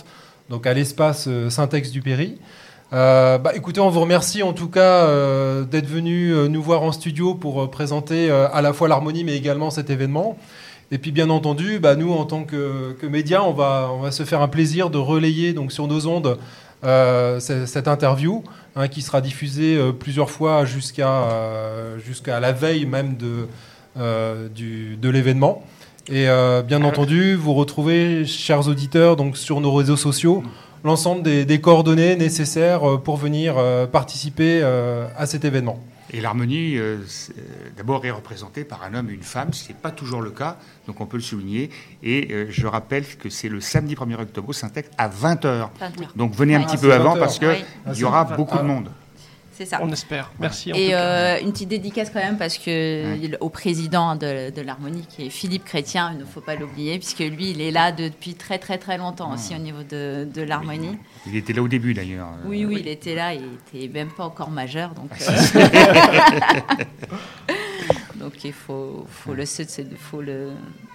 donc 0.49 0.67
à 0.67 0.73
l'espace 0.73 1.27
euh, 1.29 1.51
Syntex 1.51 1.91
du 1.91 2.01
Péry. 2.01 2.39
Euh, 2.95 3.37
bah, 3.37 3.53
écoutez, 3.55 3.81
on 3.81 3.91
vous 3.91 4.01
remercie 4.01 4.43
en 4.43 4.55
tout 4.55 4.69
cas 4.69 5.05
euh, 5.05 5.65
d'être 5.65 5.87
venu 5.87 6.31
euh, 6.33 6.49
nous 6.49 6.63
voir 6.63 6.83
en 6.83 6.93
studio 6.93 7.35
pour 7.35 7.71
présenter 7.71 8.31
à 8.31 8.63
la 8.63 8.73
fois 8.73 8.89
l'harmonie 8.89 9.25
mais 9.25 9.37
également 9.37 9.71
cet 9.71 9.91
événement. 9.91 10.39
Et 10.91 10.97
puis 10.97 11.13
bien 11.13 11.29
entendu, 11.29 11.79
bah, 11.81 11.97
nous 11.97 12.15
en 12.15 12.25
tant 12.25 12.45
que, 12.45 12.97
que 12.99 13.07
médias, 13.07 13.43
on 13.43 13.53
va, 13.53 13.91
on 13.93 14.01
va 14.01 14.11
se 14.11 14.23
faire 14.23 14.41
un 14.41 14.49
plaisir 14.49 14.89
de 14.89 14.97
relayer 14.97 15.53
donc 15.53 15.71
sur 15.71 15.87
nos 15.87 16.07
ondes 16.07 16.39
cette 16.83 17.89
interview 17.89 18.45
hein, 18.77 18.89
qui 18.89 19.03
sera 19.03 19.21
diffusée 19.21 19.77
euh, 19.77 19.93
plusieurs 19.93 20.31
fois 20.31 20.65
jusqu'à 20.65 21.09
euh, 21.09 21.99
jusqu'à 21.99 22.41
la 22.41 22.53
veille 22.53 22.87
même 22.87 23.17
de, 23.17 23.49
euh, 23.99 24.49
du, 24.49 24.97
de 24.97 25.09
l'événement. 25.09 25.65
Et 26.11 26.29
euh, 26.29 26.63
bien 26.63 26.83
entendu, 26.85 27.35
vous 27.35 27.53
retrouvez, 27.53 28.25
chers 28.25 28.67
auditeurs, 28.67 29.17
donc 29.17 29.37
sur 29.37 29.61
nos 29.61 29.75
réseaux 29.75 29.97
sociaux, 29.97 30.43
l'ensemble 30.83 31.23
des, 31.23 31.45
des 31.45 31.61
coordonnées 31.61 32.17
nécessaires 32.17 32.89
euh, 32.89 32.97
pour 32.97 33.17
venir 33.17 33.57
euh, 33.59 33.87
participer 33.87 34.61
euh, 34.63 35.07
à 35.19 35.27
cet 35.27 35.45
événement. 35.45 35.79
Et 36.11 36.21
l'harmonie, 36.21 36.77
euh, 36.79 36.97
euh, 36.99 37.43
d'abord, 37.77 38.05
est 38.07 38.11
représentée 38.11 38.65
par 38.65 38.83
un 38.83 38.95
homme 38.95 39.11
et 39.11 39.13
une 39.13 39.23
femme. 39.23 39.53
Ce 39.53 39.69
n'est 39.69 39.75
pas 39.75 39.91
toujours 39.91 40.23
le 40.23 40.31
cas, 40.31 40.57
donc 40.87 41.01
on 41.01 41.07
peut 41.07 41.19
le 41.19 41.23
souligner. 41.23 41.71
Et 42.03 42.29
euh, 42.33 42.47
je 42.51 42.67
rappelle 42.67 43.05
que 43.17 43.29
c'est 43.29 43.49
le 43.49 43.61
samedi 43.61 43.95
1er 43.95 44.21
octobre 44.21 44.49
au 44.49 44.53
Syntex 44.53 44.89
à 44.97 45.09
20h. 45.09 45.69
Donc 46.17 46.35
venez 46.35 46.55
un 46.55 46.63
petit 46.63 46.77
Ah, 46.79 46.81
peu 46.81 46.89
c'est 46.89 46.95
avant 46.95 47.15
20 47.15 47.21
parce 47.21 47.39
qu'il 47.39 47.49
Oui. 47.49 47.65
Ah, 47.87 47.93
y 47.93 48.05
aura 48.05 48.27
c'est- 48.29 48.37
beaucoup 48.37 48.57
ah. 48.59 48.63
de 48.63 48.67
monde. 48.69 48.91
C'est 49.59 49.67
ça. 49.67 49.81
On 49.83 49.91
espère. 49.91 50.31
Merci. 50.39 50.71
en 50.71 50.77
tout 50.77 50.81
Et 50.81 50.91
cas. 50.91 51.01
euh, 51.01 51.41
une 51.43 51.51
petite 51.51 51.69
dédicace 51.69 52.11
quand 52.11 52.21
même 52.21 52.39
parce 52.39 52.59
que 52.59 52.71
Ouais. 53.11 53.19
il- 53.21 53.37
au 53.41 53.49
président 53.49 54.15
de, 54.15 54.51
de 54.51 54.61
l'harmonie 54.63 55.05
qui 55.09 55.27
est 55.27 55.31
Philippe 55.31 55.65
Chrétien, 55.65 56.13
il 56.15 56.21
ne 56.21 56.25
faut 56.25 56.41
pas 56.41 56.55
l'oublier 56.55 56.97
puisque 57.01 57.19
lui 57.19 57.51
il 57.51 57.61
est 57.61 57.73
là 57.73 57.91
depuis 57.91 58.35
très 58.35 58.59
très 58.61 58.79
très 58.79 58.99
longtemps 58.99 59.33
aussi 59.35 59.57
au 59.57 59.59
niveau 59.59 59.83
de, 59.83 60.29
de 60.33 60.43
l'harmonie. 60.43 60.97
Il 61.27 61.35
était 61.35 61.53
là 61.53 61.63
au 61.63 61.67
début 61.67 61.93
d'ailleurs. 61.93 62.29
Oui, 62.47 62.65
oui, 62.65 62.77
il 62.79 62.87
était 62.87 63.17
là, 63.17 63.35
il 63.35 63.43
était 63.75 63.89
même 63.93 64.11
pas 64.17 64.27
encore 64.27 64.51
majeur, 64.53 64.91
donc, 64.95 65.11
Ah, 65.27 65.33
euh, 65.57 66.85
donc 68.17 68.45
il 68.45 68.53
faut, 68.53 69.07
faut, 69.09 69.35
le, 69.35 69.45
c'est- 69.45 69.97
faut 69.97 70.21
le 70.23 70.51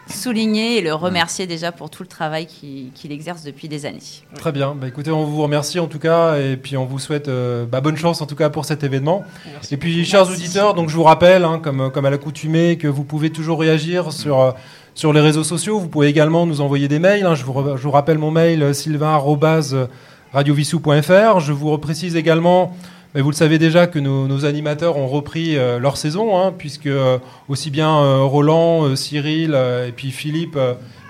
souligner 0.07 0.77
et 0.77 0.81
le 0.81 0.93
remercier 0.93 1.47
déjà 1.47 1.71
pour 1.71 1.89
tout 1.89 2.03
le 2.03 2.09
travail 2.09 2.45
qu'il 2.47 3.11
exerce 3.11 3.43
depuis 3.43 3.67
des 3.69 3.85
années. 3.85 3.99
Très 4.35 4.51
bien. 4.51 4.75
Bah, 4.75 4.87
écoutez, 4.87 5.11
on 5.11 5.23
vous 5.25 5.41
remercie 5.41 5.79
en 5.79 5.87
tout 5.87 5.99
cas 5.99 6.37
et 6.37 6.57
puis 6.57 6.75
on 6.77 6.85
vous 6.85 6.99
souhaite 6.99 7.27
euh, 7.29 7.65
bah, 7.65 7.79
bonne 7.81 7.95
chance 7.97 8.21
en 8.21 8.25
tout 8.25 8.35
cas 8.35 8.49
pour 8.49 8.65
cet 8.65 8.83
événement. 8.83 9.23
Merci. 9.53 9.73
Et 9.73 9.77
puis, 9.77 10.03
chers 10.05 10.29
auditeurs, 10.29 10.73
donc 10.73 10.89
je 10.89 10.95
vous 10.95 11.03
rappelle, 11.03 11.43
hein, 11.45 11.59
comme, 11.63 11.89
comme 11.91 12.05
à 12.05 12.09
l'accoutumée, 12.09 12.77
que 12.77 12.87
vous 12.87 13.03
pouvez 13.05 13.29
toujours 13.29 13.59
réagir 13.59 14.11
sur, 14.11 14.41
euh, 14.41 14.51
sur 14.93 15.13
les 15.13 15.21
réseaux 15.21 15.43
sociaux. 15.43 15.79
Vous 15.79 15.87
pouvez 15.87 16.07
également 16.07 16.45
nous 16.45 16.61
envoyer 16.61 16.87
des 16.87 16.99
mails. 16.99 17.25
hein. 17.25 17.35
Je, 17.35 17.43
vous, 17.45 17.53
je 17.77 17.83
vous 17.83 17.91
rappelle 17.91 18.17
mon 18.17 18.31
mail 18.31 18.61
euh, 18.61 18.73
sylvain@radiovissou.fr. 18.73 21.39
Je 21.39 21.51
vous 21.53 21.71
reprécise 21.71 22.15
également, 22.15 22.75
mais 23.13 23.21
vous 23.21 23.29
le 23.29 23.35
savez 23.35 23.59
déjà, 23.59 23.85
que 23.85 23.99
nos, 23.99 24.27
nos 24.27 24.45
animateurs 24.45 24.97
ont 24.97 25.07
repris 25.07 25.55
euh, 25.55 25.77
leur 25.77 25.97
saison, 25.97 26.37
hein, 26.37 26.53
puisque 26.57 26.87
euh, 26.87 27.19
aussi 27.47 27.69
bien 27.69 27.95
euh, 27.95 28.23
Roland, 28.23 28.95
Cyril 28.95 29.55
et 29.87 29.91
puis 29.91 30.11
Philippe, 30.11 30.57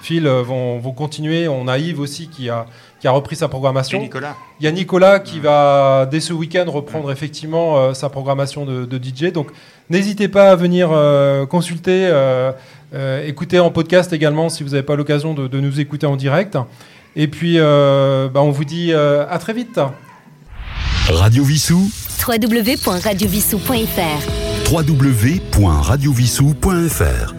Phil 0.02 0.28
vont, 0.28 0.80
vont 0.80 0.92
continuer. 0.92 1.48
On 1.48 1.68
a 1.70 1.78
Yves 1.78 2.02
aussi 2.02 2.28
qui 2.28 2.50
a, 2.50 2.66
qui 3.00 3.08
a 3.08 3.12
repris 3.12 3.38
sa 3.38 3.46
Et 3.46 3.50
programmation. 3.50 4.02
Nicolas 4.02 4.36
Il 4.60 4.66
y 4.66 4.68
a 4.68 4.72
Nicolas 4.72 5.20
qui 5.20 5.40
va, 5.40 6.06
dès 6.12 6.20
ce 6.20 6.34
week-end, 6.34 6.66
reprendre 6.68 7.10
effectivement 7.10 7.94
sa 7.94 8.10
programmation 8.10 8.66
de, 8.66 8.84
de 8.84 8.98
DJ. 9.02 9.32
Donc, 9.32 9.52
n'hésitez 9.90 10.28
pas 10.28 10.52
à 10.52 10.56
venir 10.58 10.90
consulter, 11.50 12.12
écouter 13.26 13.60
en 13.60 13.72
podcast 13.72 14.12
également 14.12 14.50
si 14.50 14.64
vous 14.64 14.72
n'avez 14.72 14.84
pas 14.84 14.98
l'occasion 14.98 15.34
de, 15.34 15.48
de 15.48 15.60
nous 15.62 15.80
écouter 15.80 16.06
en 16.06 16.18
direct. 16.18 16.58
Et 17.16 17.30
puis, 17.30 17.58
bah, 17.60 18.42
on 18.42 18.52
vous 18.52 18.66
dit 18.66 18.92
à 18.94 19.38
très 19.40 19.54
vite. 19.54 19.80
Radio 21.10 21.44
Vissou, 21.44 21.90
www.radiovissou.fr 22.18 24.72
www.radiovissou.fr 24.72 27.34